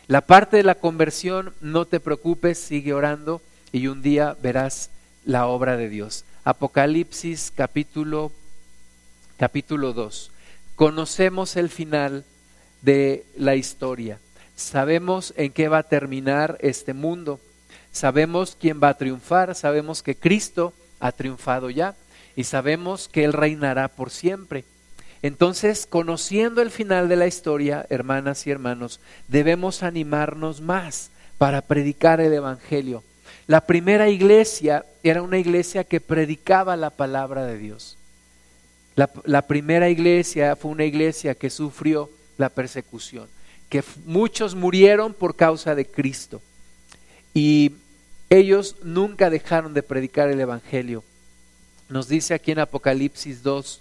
La 0.07 0.21
parte 0.21 0.57
de 0.57 0.63
la 0.63 0.77
conversión, 0.77 1.55
no 1.61 1.87
te 1.87 2.01
preocupes, 2.01 2.59
sigue 2.59 2.93
orando 2.93 3.41
y 3.73 3.87
un 3.89 4.03
día 4.03 4.37
verás 4.43 4.91
la 5.25 5.47
obra 5.47 5.77
de 5.77 5.89
Dios. 5.89 6.25
Apocalipsis 6.45 7.51
capítulo 7.57 8.31
capítulo 9.39 9.95
2. 9.95 10.31
Conocemos 10.77 11.57
el 11.57 11.71
final 11.71 12.25
de 12.83 13.25
la 13.35 13.57
historia. 13.57 14.19
Sabemos 14.55 15.33
en 15.39 15.53
qué 15.53 15.69
va 15.69 15.79
a 15.79 15.83
terminar 15.89 16.59
este 16.61 16.93
mundo. 16.93 17.41
Sabemos 17.93 18.59
quién 18.61 18.79
va 18.83 18.91
a 18.91 18.99
triunfar, 18.99 19.55
sabemos 19.55 20.03
que 20.03 20.17
Cristo 20.17 20.75
ha 21.01 21.13
triunfado 21.13 21.71
ya 21.71 21.95
y 22.37 22.45
sabemos 22.45 23.09
que 23.09 23.25
Él 23.25 23.33
reinará 23.33 23.89
por 23.89 24.11
siempre. 24.11 24.67
Entonces, 25.23 25.87
conociendo 25.87 26.61
el 26.61 26.71
final 26.71 27.09
de 27.09 27.17
la 27.17 27.27
historia, 27.27 27.87
hermanas 27.89 28.47
y 28.47 28.51
hermanos, 28.51 29.01
debemos 29.29 29.83
animarnos 29.83 30.61
más 30.61 31.11
para 31.39 31.63
predicar 31.63 32.21
el 32.21 32.35
Evangelio. 32.35 33.03
La 33.47 33.67
primera 33.67 34.09
iglesia 34.09 34.87
era 35.03 35.23
una 35.23 35.39
iglesia 35.39 35.85
que 35.85 36.01
predicaba 36.01 36.77
la 36.77 36.91
palabra 36.91 37.45
de 37.45 37.59
Dios. 37.59 37.99
La, 38.97 39.43
primera 39.43 39.91
iglesia 39.91 40.55
fue 40.55 40.71
una 40.71 40.85
iglesia 40.85 41.35
que 41.35 41.51
sufrió 41.51 42.11
la 42.39 42.49
persecución, 42.49 43.29
que 43.69 43.83
muchos 44.07 44.55
murieron 44.55 45.13
por 45.13 45.35
causa 45.35 45.75
de 45.75 45.85
Cristo. 45.85 46.41
Y 47.35 47.73
ellos 48.31 48.77
nunca 48.83 49.31
dejaron 49.31 49.75
de 49.75 49.83
predicar 49.83 50.31
el 50.31 50.41
Evangelio. 50.41 51.03
Nos 51.89 52.09
dice 52.09 52.35
aquí 52.35 52.53
en 52.53 52.61
Apocalipsis 52.61 53.43
2, 53.43 53.81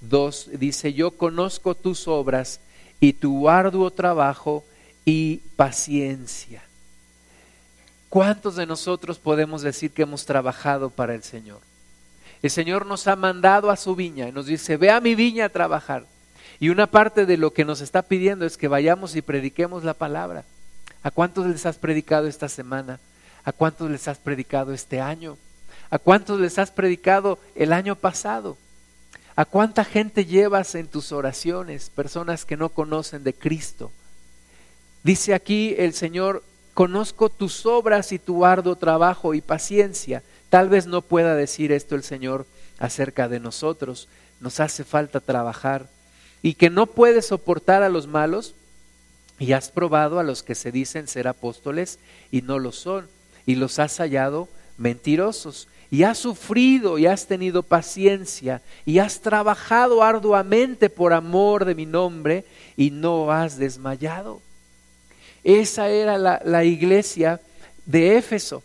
2 0.00 0.50
dice, 0.54 0.94
yo 0.94 1.10
conozco 1.10 1.74
tus 1.74 2.08
obras 2.08 2.60
y 2.98 3.12
tu 3.12 3.48
arduo 3.48 3.90
trabajo 3.90 4.64
y 5.04 5.42
paciencia. 5.56 6.62
¿Cuántos 8.10 8.56
de 8.56 8.66
nosotros 8.66 9.20
podemos 9.20 9.62
decir 9.62 9.92
que 9.92 10.02
hemos 10.02 10.26
trabajado 10.26 10.90
para 10.90 11.14
el 11.14 11.22
Señor? 11.22 11.60
El 12.42 12.50
Señor 12.50 12.84
nos 12.84 13.06
ha 13.06 13.14
mandado 13.14 13.70
a 13.70 13.76
su 13.76 13.94
viña 13.94 14.28
y 14.28 14.32
nos 14.32 14.46
dice, 14.46 14.76
ve 14.76 14.90
a 14.90 15.00
mi 15.00 15.14
viña 15.14 15.44
a 15.44 15.50
trabajar. 15.50 16.04
Y 16.58 16.70
una 16.70 16.88
parte 16.88 17.24
de 17.24 17.36
lo 17.36 17.52
que 17.52 17.64
nos 17.64 17.80
está 17.80 18.02
pidiendo 18.02 18.44
es 18.44 18.56
que 18.56 18.66
vayamos 18.66 19.14
y 19.14 19.22
prediquemos 19.22 19.84
la 19.84 19.94
palabra. 19.94 20.44
¿A 21.04 21.12
cuántos 21.12 21.46
les 21.46 21.64
has 21.66 21.78
predicado 21.78 22.26
esta 22.26 22.48
semana? 22.48 22.98
¿A 23.44 23.52
cuántos 23.52 23.88
les 23.88 24.08
has 24.08 24.18
predicado 24.18 24.74
este 24.74 25.00
año? 25.00 25.38
¿A 25.88 26.00
cuántos 26.00 26.40
les 26.40 26.58
has 26.58 26.72
predicado 26.72 27.38
el 27.54 27.72
año 27.72 27.94
pasado? 27.94 28.58
¿A 29.36 29.44
cuánta 29.44 29.84
gente 29.84 30.26
llevas 30.26 30.74
en 30.74 30.88
tus 30.88 31.12
oraciones? 31.12 31.90
Personas 31.90 32.44
que 32.44 32.56
no 32.56 32.70
conocen 32.70 33.22
de 33.22 33.34
Cristo. 33.34 33.92
Dice 35.04 35.32
aquí 35.32 35.76
el 35.78 35.94
Señor, 35.94 36.42
conozco 36.80 37.28
tus 37.28 37.66
obras 37.66 38.10
y 38.10 38.18
tu 38.18 38.46
arduo 38.46 38.74
trabajo 38.74 39.34
y 39.34 39.42
paciencia. 39.42 40.22
Tal 40.48 40.70
vez 40.70 40.86
no 40.86 41.02
pueda 41.02 41.34
decir 41.34 41.72
esto 41.72 41.94
el 41.94 42.02
Señor 42.02 42.46
acerca 42.78 43.28
de 43.28 43.38
nosotros. 43.38 44.08
Nos 44.40 44.60
hace 44.60 44.82
falta 44.84 45.20
trabajar. 45.20 45.90
Y 46.40 46.54
que 46.54 46.70
no 46.70 46.86
puedes 46.86 47.26
soportar 47.26 47.82
a 47.82 47.90
los 47.90 48.06
malos 48.06 48.54
y 49.38 49.52
has 49.52 49.68
probado 49.68 50.18
a 50.18 50.22
los 50.22 50.42
que 50.42 50.54
se 50.54 50.72
dicen 50.72 51.06
ser 51.06 51.28
apóstoles 51.28 51.98
y 52.30 52.40
no 52.40 52.58
lo 52.58 52.72
son. 52.72 53.08
Y 53.44 53.56
los 53.56 53.78
has 53.78 53.98
hallado 53.98 54.48
mentirosos 54.78 55.68
y 55.90 56.04
has 56.04 56.16
sufrido 56.16 56.96
y 56.96 57.04
has 57.04 57.26
tenido 57.26 57.62
paciencia 57.62 58.62
y 58.86 59.00
has 59.00 59.20
trabajado 59.20 60.02
arduamente 60.02 60.88
por 60.88 61.12
amor 61.12 61.66
de 61.66 61.74
mi 61.74 61.84
nombre 61.84 62.46
y 62.74 62.90
no 62.90 63.30
has 63.30 63.58
desmayado. 63.58 64.40
Esa 65.44 65.88
era 65.88 66.18
la, 66.18 66.64
iglesia 66.64 67.40
de 67.86 68.16
Éfeso, 68.16 68.62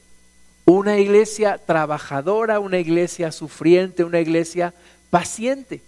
una 0.66 0.98
iglesia 0.98 1.58
trabajadora, 1.58 2.60
una 2.60 2.80
iglesia 2.80 3.32
sufriente, 3.32 4.04
una 4.04 4.20
iglesia 4.20 4.74
paciente. 5.10 5.82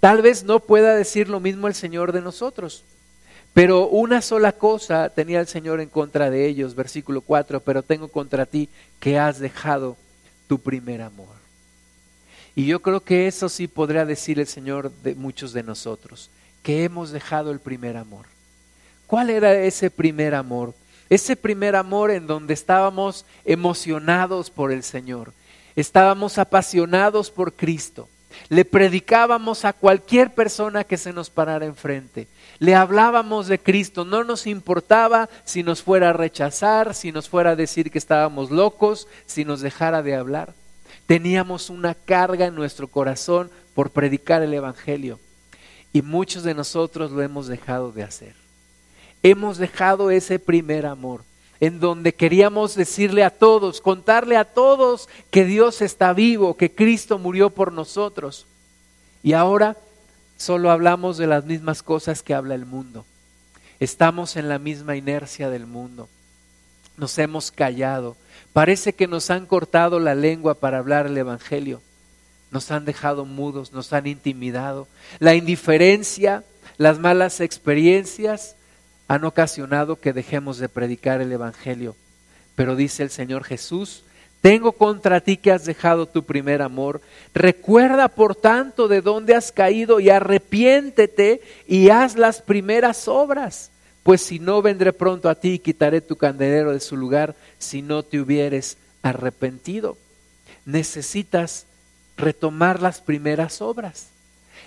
Tal 0.00 0.22
vez 0.22 0.44
no 0.44 0.60
pueda 0.60 0.94
decir 0.94 1.28
lo 1.28 1.40
mismo 1.40 1.68
el 1.68 1.74
Señor 1.74 2.12
de 2.12 2.20
nosotros, 2.20 2.84
pero 3.54 3.88
una 3.88 4.22
sola 4.22 4.52
cosa 4.52 5.08
tenía 5.08 5.40
el 5.40 5.46
Señor 5.46 5.80
en 5.80 5.88
contra 5.88 6.30
de 6.30 6.46
ellos, 6.46 6.74
versículo 6.74 7.20
4, 7.20 7.60
pero 7.60 7.82
tengo 7.82 8.08
contra 8.08 8.46
ti 8.46 8.68
que 8.98 9.18
has 9.18 9.38
dejado 9.38 9.96
tu 10.48 10.58
primer 10.58 11.02
amor. 11.02 11.40
Y 12.54 12.66
yo 12.66 12.82
creo 12.82 13.00
que 13.00 13.26
eso 13.26 13.48
sí 13.48 13.68
podría 13.68 14.04
decir 14.04 14.38
el 14.38 14.46
Señor 14.46 14.90
de 15.02 15.14
muchos 15.14 15.52
de 15.52 15.62
nosotros, 15.62 16.30
que 16.62 16.84
hemos 16.84 17.10
dejado 17.10 17.50
el 17.52 17.60
primer 17.60 17.96
amor. 17.96 18.26
¿Cuál 19.10 19.28
era 19.30 19.52
ese 19.54 19.90
primer 19.90 20.36
amor? 20.36 20.72
Ese 21.08 21.34
primer 21.34 21.74
amor 21.74 22.12
en 22.12 22.28
donde 22.28 22.54
estábamos 22.54 23.26
emocionados 23.44 24.50
por 24.50 24.70
el 24.70 24.84
Señor, 24.84 25.32
estábamos 25.74 26.38
apasionados 26.38 27.32
por 27.32 27.54
Cristo, 27.54 28.08
le 28.48 28.64
predicábamos 28.64 29.64
a 29.64 29.72
cualquier 29.72 30.32
persona 30.32 30.84
que 30.84 30.96
se 30.96 31.12
nos 31.12 31.28
parara 31.28 31.66
enfrente, 31.66 32.28
le 32.60 32.76
hablábamos 32.76 33.48
de 33.48 33.58
Cristo, 33.58 34.04
no 34.04 34.22
nos 34.22 34.46
importaba 34.46 35.28
si 35.44 35.64
nos 35.64 35.82
fuera 35.82 36.10
a 36.10 36.12
rechazar, 36.12 36.94
si 36.94 37.10
nos 37.10 37.28
fuera 37.28 37.50
a 37.50 37.56
decir 37.56 37.90
que 37.90 37.98
estábamos 37.98 38.52
locos, 38.52 39.08
si 39.26 39.44
nos 39.44 39.60
dejara 39.60 40.04
de 40.04 40.14
hablar. 40.14 40.54
Teníamos 41.06 41.68
una 41.68 41.96
carga 41.96 42.46
en 42.46 42.54
nuestro 42.54 42.86
corazón 42.86 43.50
por 43.74 43.90
predicar 43.90 44.44
el 44.44 44.54
Evangelio 44.54 45.18
y 45.92 46.00
muchos 46.00 46.44
de 46.44 46.54
nosotros 46.54 47.10
lo 47.10 47.22
hemos 47.22 47.48
dejado 47.48 47.90
de 47.90 48.04
hacer. 48.04 48.39
Hemos 49.22 49.58
dejado 49.58 50.10
ese 50.10 50.38
primer 50.38 50.86
amor 50.86 51.22
en 51.60 51.78
donde 51.78 52.14
queríamos 52.14 52.74
decirle 52.74 53.22
a 53.22 53.30
todos, 53.30 53.82
contarle 53.82 54.38
a 54.38 54.46
todos 54.46 55.08
que 55.30 55.44
Dios 55.44 55.82
está 55.82 56.14
vivo, 56.14 56.56
que 56.56 56.74
Cristo 56.74 57.18
murió 57.18 57.50
por 57.50 57.70
nosotros. 57.70 58.46
Y 59.22 59.34
ahora 59.34 59.76
solo 60.38 60.70
hablamos 60.70 61.18
de 61.18 61.26
las 61.26 61.44
mismas 61.44 61.82
cosas 61.82 62.22
que 62.22 62.32
habla 62.32 62.54
el 62.54 62.64
mundo. 62.64 63.04
Estamos 63.78 64.36
en 64.36 64.48
la 64.48 64.58
misma 64.58 64.96
inercia 64.96 65.50
del 65.50 65.66
mundo. 65.66 66.08
Nos 66.96 67.18
hemos 67.18 67.50
callado. 67.50 68.16
Parece 68.54 68.94
que 68.94 69.06
nos 69.06 69.30
han 69.30 69.44
cortado 69.44 70.00
la 70.00 70.14
lengua 70.14 70.54
para 70.54 70.78
hablar 70.78 71.06
el 71.06 71.18
Evangelio. 71.18 71.82
Nos 72.50 72.70
han 72.70 72.86
dejado 72.86 73.26
mudos, 73.26 73.72
nos 73.72 73.92
han 73.92 74.06
intimidado. 74.06 74.88
La 75.18 75.34
indiferencia, 75.34 76.42
las 76.78 76.98
malas 76.98 77.40
experiencias 77.40 78.56
han 79.10 79.24
ocasionado 79.24 79.96
que 79.96 80.12
dejemos 80.12 80.58
de 80.58 80.68
predicar 80.68 81.20
el 81.20 81.32
Evangelio. 81.32 81.96
Pero 82.54 82.76
dice 82.76 83.02
el 83.02 83.10
Señor 83.10 83.42
Jesús, 83.42 84.04
tengo 84.40 84.70
contra 84.70 85.20
ti 85.20 85.36
que 85.36 85.50
has 85.50 85.64
dejado 85.64 86.06
tu 86.06 86.22
primer 86.22 86.62
amor. 86.62 87.00
Recuerda, 87.34 88.06
por 88.06 88.36
tanto, 88.36 88.86
de 88.86 89.00
dónde 89.00 89.34
has 89.34 89.50
caído 89.50 89.98
y 89.98 90.10
arrepiéntete 90.10 91.42
y 91.66 91.90
haz 91.90 92.14
las 92.14 92.40
primeras 92.40 93.08
obras. 93.08 93.72
Pues 94.04 94.22
si 94.22 94.38
no, 94.38 94.62
vendré 94.62 94.92
pronto 94.92 95.28
a 95.28 95.34
ti 95.34 95.54
y 95.54 95.58
quitaré 95.58 96.00
tu 96.00 96.14
candelero 96.14 96.70
de 96.70 96.78
su 96.78 96.96
lugar 96.96 97.34
si 97.58 97.82
no 97.82 98.04
te 98.04 98.20
hubieres 98.20 98.76
arrepentido. 99.02 99.98
Necesitas 100.64 101.66
retomar 102.16 102.80
las 102.80 103.00
primeras 103.00 103.60
obras. 103.60 104.10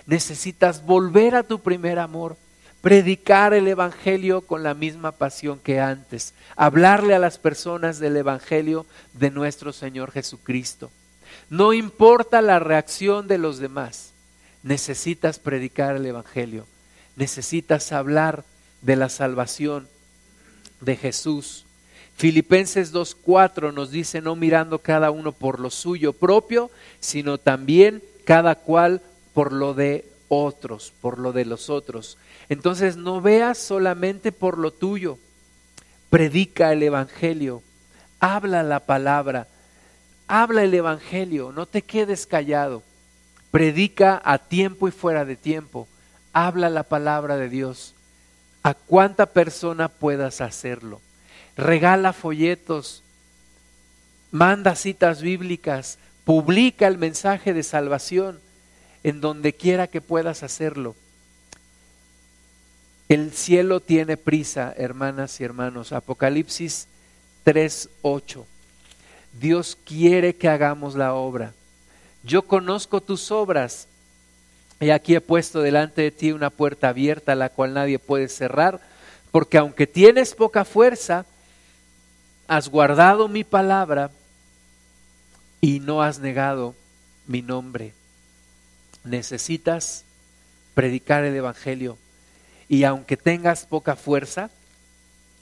Necesitas 0.04 0.84
volver 0.84 1.34
a 1.34 1.44
tu 1.44 1.60
primer 1.60 1.98
amor 1.98 2.36
predicar 2.84 3.54
el 3.54 3.66
Evangelio 3.66 4.42
con 4.42 4.62
la 4.62 4.74
misma 4.74 5.12
pasión 5.12 5.58
que 5.58 5.80
antes, 5.80 6.34
hablarle 6.54 7.14
a 7.14 7.18
las 7.18 7.38
personas 7.38 7.98
del 7.98 8.14
Evangelio 8.14 8.84
de 9.14 9.30
nuestro 9.30 9.72
Señor 9.72 10.10
Jesucristo. 10.10 10.90
No 11.48 11.72
importa 11.72 12.42
la 12.42 12.58
reacción 12.58 13.26
de 13.26 13.38
los 13.38 13.56
demás, 13.58 14.12
necesitas 14.62 15.38
predicar 15.38 15.96
el 15.96 16.04
Evangelio, 16.04 16.66
necesitas 17.16 17.90
hablar 17.90 18.44
de 18.82 18.96
la 18.96 19.08
salvación 19.08 19.88
de 20.82 20.96
Jesús. 20.96 21.64
Filipenses 22.18 22.92
2.4 22.92 23.72
nos 23.72 23.92
dice, 23.92 24.20
no 24.20 24.36
mirando 24.36 24.78
cada 24.78 25.10
uno 25.10 25.32
por 25.32 25.58
lo 25.58 25.70
suyo 25.70 26.12
propio, 26.12 26.70
sino 27.00 27.38
también 27.38 28.02
cada 28.26 28.56
cual 28.56 29.00
por 29.32 29.54
lo 29.54 29.72
de 29.72 30.04
otros, 30.28 30.92
por 31.00 31.18
lo 31.18 31.32
de 31.32 31.44
los 31.44 31.70
otros. 31.70 32.18
Entonces 32.48 32.96
no 32.96 33.20
veas 33.20 33.58
solamente 33.58 34.32
por 34.32 34.58
lo 34.58 34.72
tuyo, 34.72 35.18
predica 36.10 36.72
el 36.72 36.82
Evangelio, 36.82 37.62
habla 38.20 38.62
la 38.62 38.80
palabra, 38.80 39.48
habla 40.28 40.62
el 40.62 40.74
Evangelio, 40.74 41.52
no 41.52 41.66
te 41.66 41.82
quedes 41.82 42.26
callado, 42.26 42.82
predica 43.50 44.20
a 44.24 44.38
tiempo 44.38 44.88
y 44.88 44.90
fuera 44.90 45.24
de 45.24 45.36
tiempo, 45.36 45.88
habla 46.32 46.70
la 46.70 46.82
palabra 46.82 47.36
de 47.36 47.48
Dios, 47.48 47.94
a 48.62 48.74
cuánta 48.74 49.26
persona 49.26 49.88
puedas 49.88 50.40
hacerlo. 50.40 51.00
Regala 51.56 52.12
folletos, 52.12 53.02
manda 54.30 54.74
citas 54.74 55.22
bíblicas, 55.22 55.98
publica 56.24 56.86
el 56.86 56.98
mensaje 56.98 57.52
de 57.52 57.62
salvación 57.62 58.43
en 59.04 59.20
donde 59.20 59.52
quiera 59.52 59.86
que 59.86 60.00
puedas 60.00 60.42
hacerlo. 60.42 60.96
El 63.08 63.32
cielo 63.32 63.80
tiene 63.80 64.16
prisa, 64.16 64.74
hermanas 64.76 65.40
y 65.40 65.44
hermanos. 65.44 65.92
Apocalipsis 65.92 66.88
3:8. 67.44 68.46
Dios 69.38 69.76
quiere 69.84 70.34
que 70.34 70.48
hagamos 70.48 70.94
la 70.94 71.12
obra. 71.14 71.52
Yo 72.24 72.42
conozco 72.42 73.00
tus 73.00 73.30
obras. 73.30 73.86
Y 74.80 74.90
aquí 74.90 75.14
he 75.14 75.20
puesto 75.20 75.60
delante 75.60 76.02
de 76.02 76.10
ti 76.10 76.32
una 76.32 76.50
puerta 76.50 76.88
abierta, 76.88 77.34
la 77.34 77.50
cual 77.50 77.74
nadie 77.74 77.98
puede 77.98 78.28
cerrar, 78.28 78.80
porque 79.30 79.58
aunque 79.58 79.86
tienes 79.86 80.34
poca 80.34 80.64
fuerza, 80.64 81.26
has 82.48 82.68
guardado 82.68 83.28
mi 83.28 83.44
palabra 83.44 84.10
y 85.60 85.80
no 85.80 86.02
has 86.02 86.18
negado 86.18 86.74
mi 87.26 87.40
nombre. 87.40 87.92
Necesitas 89.04 90.04
predicar 90.74 91.24
el 91.24 91.36
Evangelio 91.36 91.98
y 92.68 92.84
aunque 92.84 93.16
tengas 93.16 93.66
poca 93.66 93.96
fuerza, 93.96 94.50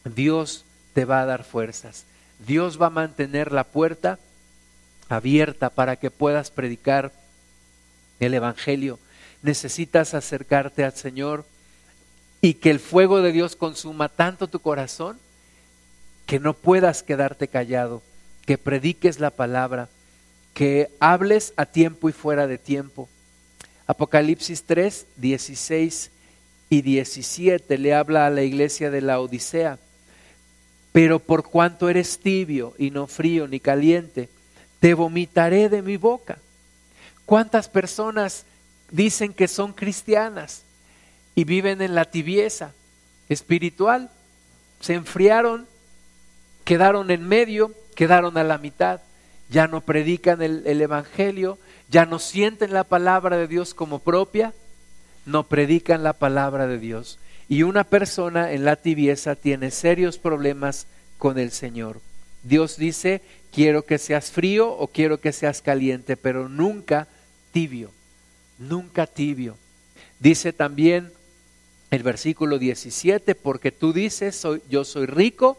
Dios 0.04 0.64
te 0.94 1.04
va 1.04 1.22
a 1.22 1.26
dar 1.26 1.44
fuerzas. 1.44 2.04
Dios 2.46 2.80
va 2.80 2.86
a 2.86 2.90
mantener 2.90 3.52
la 3.52 3.64
puerta 3.64 4.18
abierta 5.08 5.70
para 5.70 5.96
que 5.96 6.10
puedas 6.10 6.50
predicar 6.50 7.12
el 8.20 8.34
Evangelio. 8.34 8.98
Necesitas 9.42 10.14
acercarte 10.14 10.84
al 10.84 10.94
Señor 10.94 11.44
y 12.40 12.54
que 12.54 12.70
el 12.70 12.80
fuego 12.80 13.22
de 13.22 13.32
Dios 13.32 13.56
consuma 13.56 14.08
tanto 14.08 14.48
tu 14.48 14.60
corazón 14.60 15.18
que 16.26 16.40
no 16.40 16.54
puedas 16.54 17.02
quedarte 17.02 17.48
callado, 17.48 18.02
que 18.46 18.58
prediques 18.58 19.20
la 19.20 19.30
palabra, 19.30 19.88
que 20.54 20.90
hables 20.98 21.52
a 21.56 21.66
tiempo 21.66 22.08
y 22.08 22.12
fuera 22.12 22.46
de 22.46 22.58
tiempo. 22.58 23.08
Apocalipsis 23.86 24.64
3, 24.64 25.06
16 25.16 26.10
y 26.70 26.82
17 26.82 27.78
le 27.78 27.94
habla 27.94 28.26
a 28.26 28.30
la 28.30 28.42
iglesia 28.42 28.90
de 28.90 29.00
la 29.00 29.20
Odisea. 29.20 29.78
Pero 30.92 31.18
por 31.18 31.44
cuanto 31.44 31.88
eres 31.88 32.18
tibio 32.18 32.74
y 32.78 32.90
no 32.90 33.06
frío 33.06 33.48
ni 33.48 33.60
caliente, 33.60 34.28
te 34.78 34.94
vomitaré 34.94 35.68
de 35.68 35.82
mi 35.82 35.96
boca. 35.96 36.38
¿Cuántas 37.26 37.68
personas 37.68 38.44
dicen 38.90 39.32
que 39.32 39.48
son 39.48 39.72
cristianas 39.72 40.62
y 41.34 41.44
viven 41.44 41.82
en 41.82 41.94
la 41.94 42.04
tibieza 42.04 42.72
espiritual? 43.28 44.10
Se 44.80 44.94
enfriaron, 44.94 45.66
quedaron 46.64 47.10
en 47.10 47.26
medio, 47.26 47.72
quedaron 47.94 48.36
a 48.36 48.44
la 48.44 48.58
mitad, 48.58 49.00
ya 49.48 49.66
no 49.66 49.80
predican 49.80 50.42
el, 50.42 50.62
el 50.66 50.80
Evangelio, 50.80 51.58
ya 51.92 52.06
no 52.06 52.18
sienten 52.18 52.72
la 52.72 52.84
palabra 52.84 53.36
de 53.36 53.46
Dios 53.46 53.74
como 53.74 53.98
propia, 53.98 54.54
no 55.26 55.46
predican 55.46 56.02
la 56.02 56.14
palabra 56.14 56.66
de 56.66 56.78
Dios. 56.78 57.18
Y 57.50 57.64
una 57.64 57.84
persona 57.84 58.52
en 58.52 58.64
la 58.64 58.76
tibieza 58.76 59.36
tiene 59.36 59.70
serios 59.70 60.16
problemas 60.16 60.86
con 61.18 61.38
el 61.38 61.50
Señor. 61.50 62.00
Dios 62.44 62.78
dice, 62.78 63.20
quiero 63.52 63.84
que 63.84 63.98
seas 63.98 64.30
frío 64.30 64.70
o 64.70 64.86
quiero 64.86 65.20
que 65.20 65.32
seas 65.32 65.60
caliente, 65.60 66.16
pero 66.16 66.48
nunca 66.48 67.08
tibio, 67.52 67.90
nunca 68.58 69.06
tibio. 69.06 69.58
Dice 70.18 70.54
también 70.54 71.12
el 71.90 72.02
versículo 72.02 72.58
17, 72.58 73.34
porque 73.34 73.70
tú 73.70 73.92
dices, 73.92 74.34
soy, 74.34 74.62
yo 74.70 74.84
soy 74.84 75.04
rico 75.04 75.58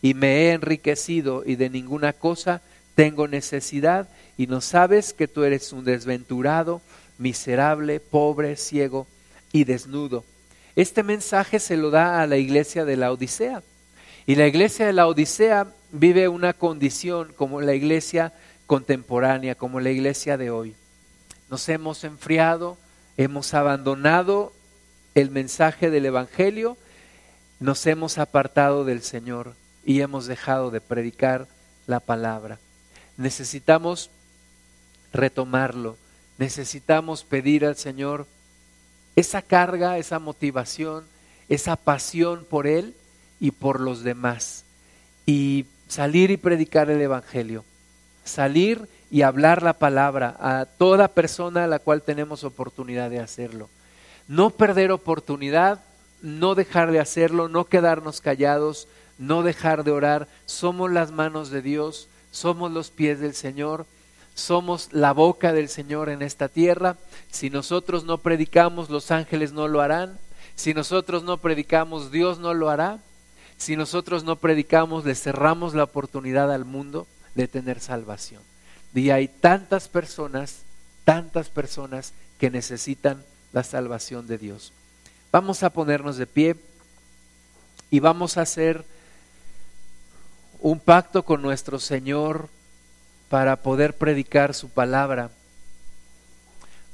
y 0.00 0.14
me 0.14 0.42
he 0.42 0.52
enriquecido 0.52 1.42
y 1.44 1.56
de 1.56 1.70
ninguna 1.70 2.12
cosa 2.12 2.62
tengo 2.94 3.26
necesidad 3.26 4.08
y 4.36 4.46
no 4.46 4.60
sabes 4.60 5.12
que 5.12 5.28
tú 5.28 5.44
eres 5.44 5.72
un 5.72 5.84
desventurado, 5.84 6.80
miserable, 7.18 8.00
pobre, 8.00 8.56
ciego 8.56 9.06
y 9.52 9.64
desnudo. 9.64 10.24
Este 10.74 11.02
mensaje 11.02 11.58
se 11.58 11.76
lo 11.76 11.90
da 11.90 12.22
a 12.22 12.26
la 12.26 12.38
iglesia 12.38 12.84
de 12.84 12.96
la 12.96 13.12
Odisea. 13.12 13.62
Y 14.26 14.36
la 14.36 14.46
iglesia 14.46 14.86
de 14.86 14.92
la 14.92 15.06
Odisea 15.06 15.66
vive 15.90 16.28
una 16.28 16.52
condición 16.54 17.32
como 17.36 17.60
la 17.60 17.74
iglesia 17.74 18.32
contemporánea, 18.66 19.54
como 19.54 19.80
la 19.80 19.90
iglesia 19.90 20.36
de 20.36 20.50
hoy. 20.50 20.74
Nos 21.50 21.68
hemos 21.68 22.04
enfriado, 22.04 22.78
hemos 23.16 23.52
abandonado 23.52 24.52
el 25.14 25.30
mensaje 25.30 25.90
del 25.90 26.06
Evangelio, 26.06 26.78
nos 27.60 27.86
hemos 27.86 28.16
apartado 28.16 28.84
del 28.84 29.02
Señor 29.02 29.54
y 29.84 30.00
hemos 30.00 30.26
dejado 30.26 30.70
de 30.70 30.80
predicar 30.80 31.46
la 31.86 32.00
palabra. 32.00 32.58
Necesitamos 33.18 34.10
retomarlo, 35.12 35.96
necesitamos 36.38 37.24
pedir 37.24 37.64
al 37.64 37.76
Señor 37.76 38.26
esa 39.16 39.42
carga, 39.42 39.98
esa 39.98 40.18
motivación, 40.18 41.04
esa 41.48 41.76
pasión 41.76 42.46
por 42.48 42.66
Él 42.66 42.94
y 43.40 43.50
por 43.50 43.80
los 43.80 44.02
demás. 44.02 44.64
Y 45.26 45.66
salir 45.88 46.30
y 46.30 46.36
predicar 46.36 46.90
el 46.90 47.00
Evangelio. 47.00 47.64
Salir 48.24 48.88
y 49.10 49.22
hablar 49.22 49.62
la 49.62 49.74
palabra 49.74 50.36
a 50.40 50.64
toda 50.64 51.08
persona 51.08 51.64
a 51.64 51.66
la 51.66 51.78
cual 51.78 52.02
tenemos 52.02 52.44
oportunidad 52.44 53.10
de 53.10 53.20
hacerlo. 53.20 53.68
No 54.26 54.50
perder 54.50 54.90
oportunidad, 54.92 55.80
no 56.22 56.54
dejar 56.54 56.92
de 56.92 57.00
hacerlo, 57.00 57.48
no 57.48 57.66
quedarnos 57.66 58.20
callados, 58.20 58.88
no 59.18 59.42
dejar 59.42 59.84
de 59.84 59.90
orar. 59.90 60.28
Somos 60.46 60.90
las 60.90 61.10
manos 61.10 61.50
de 61.50 61.60
Dios, 61.60 62.08
somos 62.30 62.72
los 62.72 62.90
pies 62.90 63.20
del 63.20 63.34
Señor 63.34 63.84
somos 64.34 64.88
la 64.92 65.12
boca 65.12 65.52
del 65.52 65.68
Señor 65.68 66.08
en 66.08 66.22
esta 66.22 66.48
tierra. 66.48 66.96
Si 67.30 67.50
nosotros 67.50 68.04
no 68.04 68.18
predicamos, 68.18 68.90
los 68.90 69.10
ángeles 69.10 69.52
no 69.52 69.68
lo 69.68 69.80
harán. 69.80 70.18
Si 70.54 70.74
nosotros 70.74 71.22
no 71.22 71.38
predicamos, 71.38 72.10
Dios 72.10 72.38
no 72.38 72.54
lo 72.54 72.70
hará. 72.70 73.00
Si 73.56 73.76
nosotros 73.76 74.24
no 74.24 74.36
predicamos, 74.36 75.04
le 75.04 75.14
cerramos 75.14 75.74
la 75.74 75.84
oportunidad 75.84 76.52
al 76.52 76.64
mundo 76.64 77.06
de 77.34 77.48
tener 77.48 77.80
salvación. 77.80 78.42
Y 78.94 79.10
hay 79.10 79.28
tantas 79.28 79.88
personas, 79.88 80.62
tantas 81.04 81.48
personas 81.48 82.12
que 82.38 82.50
necesitan 82.50 83.22
la 83.52 83.62
salvación 83.62 84.26
de 84.26 84.38
Dios. 84.38 84.72
Vamos 85.30 85.62
a 85.62 85.70
ponernos 85.70 86.16
de 86.16 86.26
pie 86.26 86.56
y 87.90 88.00
vamos 88.00 88.36
a 88.36 88.42
hacer 88.42 88.84
un 90.60 90.78
pacto 90.78 91.24
con 91.24 91.42
nuestro 91.42 91.78
Señor 91.78 92.48
para 93.32 93.56
poder 93.56 93.94
predicar 93.94 94.52
su 94.52 94.68
palabra, 94.68 95.30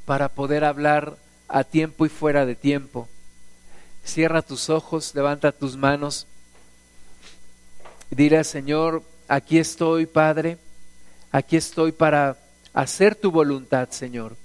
para 0.05 0.29
poder 0.29 0.63
hablar 0.63 1.17
a 1.49 1.65
tiempo 1.65 2.07
y 2.07 2.09
fuera 2.09 2.47
de 2.47 2.55
tiempo. 2.55 3.09
Cierra 4.05 4.41
tus 4.43 4.71
ojos, 4.71 5.17
levanta 5.17 5.51
tus 5.51 5.77
manos. 5.77 6.29
Dile 8.09 8.39
al 8.39 8.45
Señor, 8.45 9.03
aquí 9.27 9.59
estoy, 9.59 10.07
Padre, 10.07 10.59
aquí 11.33 11.57
estoy 11.57 11.91
para 11.91 12.37
hacer 12.73 13.17
tu 13.17 13.33
voluntad, 13.33 13.89
Señor. 13.91 14.37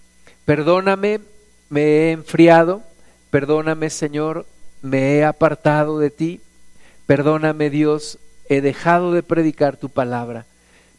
Perdóname, 0.45 1.19
me 1.69 1.81
he 1.83 2.11
enfriado, 2.11 2.81
perdóname, 3.29 3.91
Señor, 3.91 4.47
me 4.81 5.17
he 5.17 5.25
apartado 5.25 5.99
de 5.99 6.09
ti. 6.09 6.41
Perdóname, 7.05 7.69
Dios, 7.69 8.17
he 8.49 8.61
dejado 8.61 9.11
de 9.11 9.21
predicar 9.21 9.77
tu 9.77 9.89
palabra. 9.89 10.47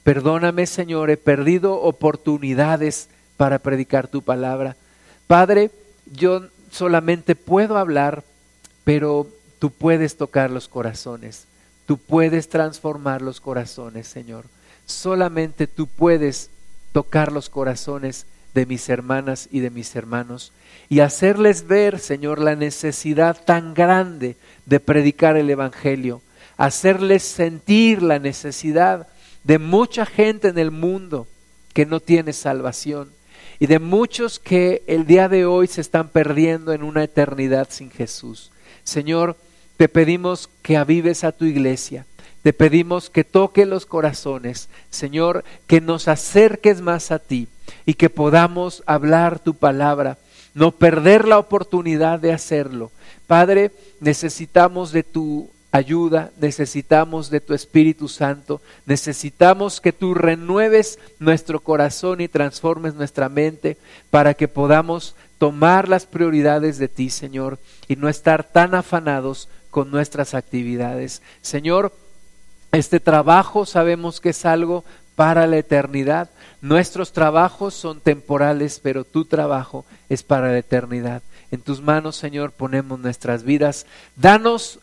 Perdóname, 0.04 0.66
Señor, 0.66 1.10
he 1.10 1.16
perdido 1.16 1.80
oportunidades 1.80 3.08
para 3.36 3.58
predicar 3.58 4.06
tu 4.06 4.22
palabra. 4.22 4.76
Padre, 5.26 5.70
yo 6.12 6.44
solamente 6.70 7.34
puedo 7.34 7.76
hablar 7.76 8.22
pero 8.84 9.26
tú 9.58 9.70
puedes 9.70 10.16
tocar 10.16 10.50
los 10.50 10.68
corazones, 10.68 11.46
tú 11.86 11.96
puedes 11.96 12.48
transformar 12.48 13.22
los 13.22 13.40
corazones, 13.40 14.06
Señor. 14.06 14.44
Solamente 14.86 15.66
tú 15.66 15.86
puedes 15.86 16.50
tocar 16.92 17.32
los 17.32 17.48
corazones 17.48 18.26
de 18.52 18.66
mis 18.66 18.88
hermanas 18.88 19.48
y 19.50 19.60
de 19.60 19.70
mis 19.70 19.96
hermanos 19.96 20.52
y 20.88 21.00
hacerles 21.00 21.66
ver, 21.66 21.98
Señor, 21.98 22.38
la 22.38 22.54
necesidad 22.54 23.42
tan 23.42 23.74
grande 23.74 24.36
de 24.66 24.80
predicar 24.80 25.36
el 25.36 25.48
Evangelio, 25.48 26.20
hacerles 26.58 27.22
sentir 27.22 28.02
la 28.02 28.18
necesidad 28.18 29.08
de 29.44 29.58
mucha 29.58 30.06
gente 30.06 30.48
en 30.48 30.58
el 30.58 30.70
mundo 30.70 31.26
que 31.72 31.86
no 31.86 32.00
tiene 32.00 32.32
salvación 32.32 33.10
y 33.58 33.66
de 33.66 33.78
muchos 33.78 34.38
que 34.38 34.82
el 34.86 35.06
día 35.06 35.28
de 35.28 35.46
hoy 35.46 35.66
se 35.66 35.80
están 35.80 36.08
perdiendo 36.08 36.72
en 36.72 36.82
una 36.82 37.04
eternidad 37.04 37.68
sin 37.70 37.90
Jesús. 37.90 38.50
Señor, 38.82 39.36
te 39.76 39.88
pedimos 39.88 40.48
que 40.62 40.76
avives 40.76 41.24
a 41.24 41.32
tu 41.32 41.44
iglesia, 41.44 42.06
te 42.42 42.52
pedimos 42.52 43.10
que 43.10 43.24
toque 43.24 43.66
los 43.66 43.86
corazones, 43.86 44.68
Señor, 44.90 45.44
que 45.66 45.80
nos 45.80 46.08
acerques 46.08 46.80
más 46.80 47.10
a 47.10 47.18
ti 47.18 47.48
y 47.86 47.94
que 47.94 48.10
podamos 48.10 48.82
hablar 48.86 49.38
tu 49.38 49.54
palabra, 49.54 50.18
no 50.54 50.72
perder 50.72 51.26
la 51.26 51.38
oportunidad 51.38 52.18
de 52.18 52.32
hacerlo. 52.32 52.92
Padre, 53.26 53.72
necesitamos 54.00 54.92
de 54.92 55.02
tu 55.02 55.50
ayuda, 55.74 56.30
necesitamos 56.40 57.30
de 57.30 57.40
tu 57.40 57.52
Espíritu 57.52 58.06
Santo, 58.06 58.62
necesitamos 58.86 59.80
que 59.80 59.92
tú 59.92 60.14
renueves 60.14 61.00
nuestro 61.18 61.58
corazón 61.58 62.20
y 62.20 62.28
transformes 62.28 62.94
nuestra 62.94 63.28
mente 63.28 63.76
para 64.08 64.34
que 64.34 64.46
podamos 64.46 65.16
tomar 65.38 65.88
las 65.88 66.06
prioridades 66.06 66.78
de 66.78 66.86
ti, 66.86 67.10
Señor, 67.10 67.58
y 67.88 67.96
no 67.96 68.08
estar 68.08 68.44
tan 68.44 68.76
afanados 68.76 69.48
con 69.70 69.90
nuestras 69.90 70.34
actividades. 70.34 71.22
Señor, 71.42 71.92
este 72.70 73.00
trabajo 73.00 73.66
sabemos 73.66 74.20
que 74.20 74.28
es 74.28 74.46
algo 74.46 74.84
para 75.16 75.48
la 75.48 75.56
eternidad. 75.58 76.30
Nuestros 76.60 77.12
trabajos 77.12 77.74
son 77.74 77.98
temporales, 77.98 78.78
pero 78.80 79.02
tu 79.02 79.24
trabajo 79.24 79.84
es 80.08 80.22
para 80.22 80.52
la 80.52 80.58
eternidad. 80.58 81.20
En 81.50 81.60
tus 81.60 81.80
manos, 81.80 82.16
Señor, 82.16 82.50
ponemos 82.52 82.98
nuestras 82.98 83.44
vidas. 83.44 83.86
Danos 84.16 84.80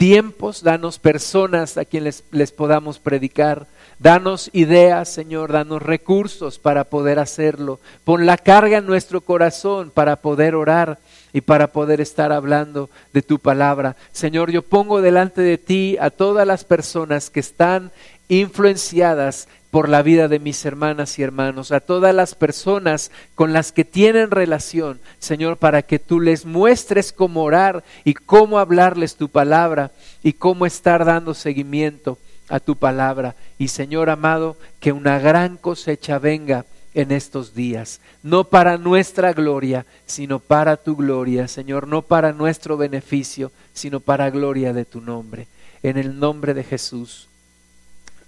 tiempos, 0.00 0.62
danos 0.62 0.98
personas 0.98 1.76
a 1.76 1.84
quienes 1.84 2.24
les, 2.30 2.52
podamos 2.52 2.98
predicar, 2.98 3.66
danos 3.98 4.48
ideas, 4.54 5.10
Señor, 5.10 5.52
danos 5.52 5.82
recursos 5.82 6.58
para 6.58 6.84
poder 6.84 7.18
hacerlo. 7.18 7.80
Pon 8.04 8.24
la 8.24 8.38
carga 8.38 8.78
en 8.78 8.86
nuestro 8.86 9.20
corazón 9.20 9.90
para 9.90 10.16
poder 10.16 10.54
orar 10.54 10.98
y 11.34 11.42
para 11.42 11.66
poder 11.66 12.00
estar 12.00 12.32
hablando 12.32 12.88
de 13.12 13.20
tu 13.20 13.40
palabra. 13.40 13.94
Señor, 14.10 14.50
yo 14.50 14.62
pongo 14.62 15.02
delante 15.02 15.42
de 15.42 15.58
ti 15.58 15.98
a 16.00 16.08
todas 16.08 16.46
las 16.46 16.64
personas 16.64 17.28
que 17.28 17.40
están 17.40 17.92
influenciadas 18.30 19.48
por 19.70 19.88
la 19.88 20.02
vida 20.02 20.28
de 20.28 20.38
mis 20.38 20.64
hermanas 20.64 21.18
y 21.18 21.22
hermanos, 21.22 21.70
a 21.70 21.80
todas 21.80 22.14
las 22.14 22.34
personas 22.34 23.10
con 23.34 23.52
las 23.52 23.72
que 23.72 23.84
tienen 23.84 24.30
relación, 24.30 25.00
Señor, 25.18 25.58
para 25.58 25.82
que 25.82 25.98
tú 25.98 26.20
les 26.20 26.44
muestres 26.44 27.12
cómo 27.12 27.44
orar 27.44 27.84
y 28.04 28.14
cómo 28.14 28.58
hablarles 28.58 29.16
tu 29.16 29.28
palabra 29.28 29.92
y 30.22 30.32
cómo 30.32 30.66
estar 30.66 31.04
dando 31.04 31.34
seguimiento 31.34 32.18
a 32.48 32.58
tu 32.58 32.76
palabra. 32.76 33.36
Y 33.58 33.68
Señor 33.68 34.10
amado, 34.10 34.56
que 34.80 34.92
una 34.92 35.18
gran 35.18 35.56
cosecha 35.56 36.18
venga 36.18 36.64
en 36.92 37.12
estos 37.12 37.54
días, 37.54 38.00
no 38.24 38.44
para 38.44 38.76
nuestra 38.76 39.32
gloria, 39.32 39.86
sino 40.06 40.40
para 40.40 40.76
tu 40.76 40.96
gloria, 40.96 41.46
Señor, 41.46 41.86
no 41.86 42.02
para 42.02 42.32
nuestro 42.32 42.76
beneficio, 42.76 43.52
sino 43.72 44.00
para 44.00 44.30
gloria 44.30 44.72
de 44.72 44.84
tu 44.84 45.00
nombre. 45.00 45.46
En 45.84 45.96
el 45.96 46.18
nombre 46.18 46.52
de 46.52 46.64
Jesús. 46.64 47.28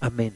Amén. 0.00 0.32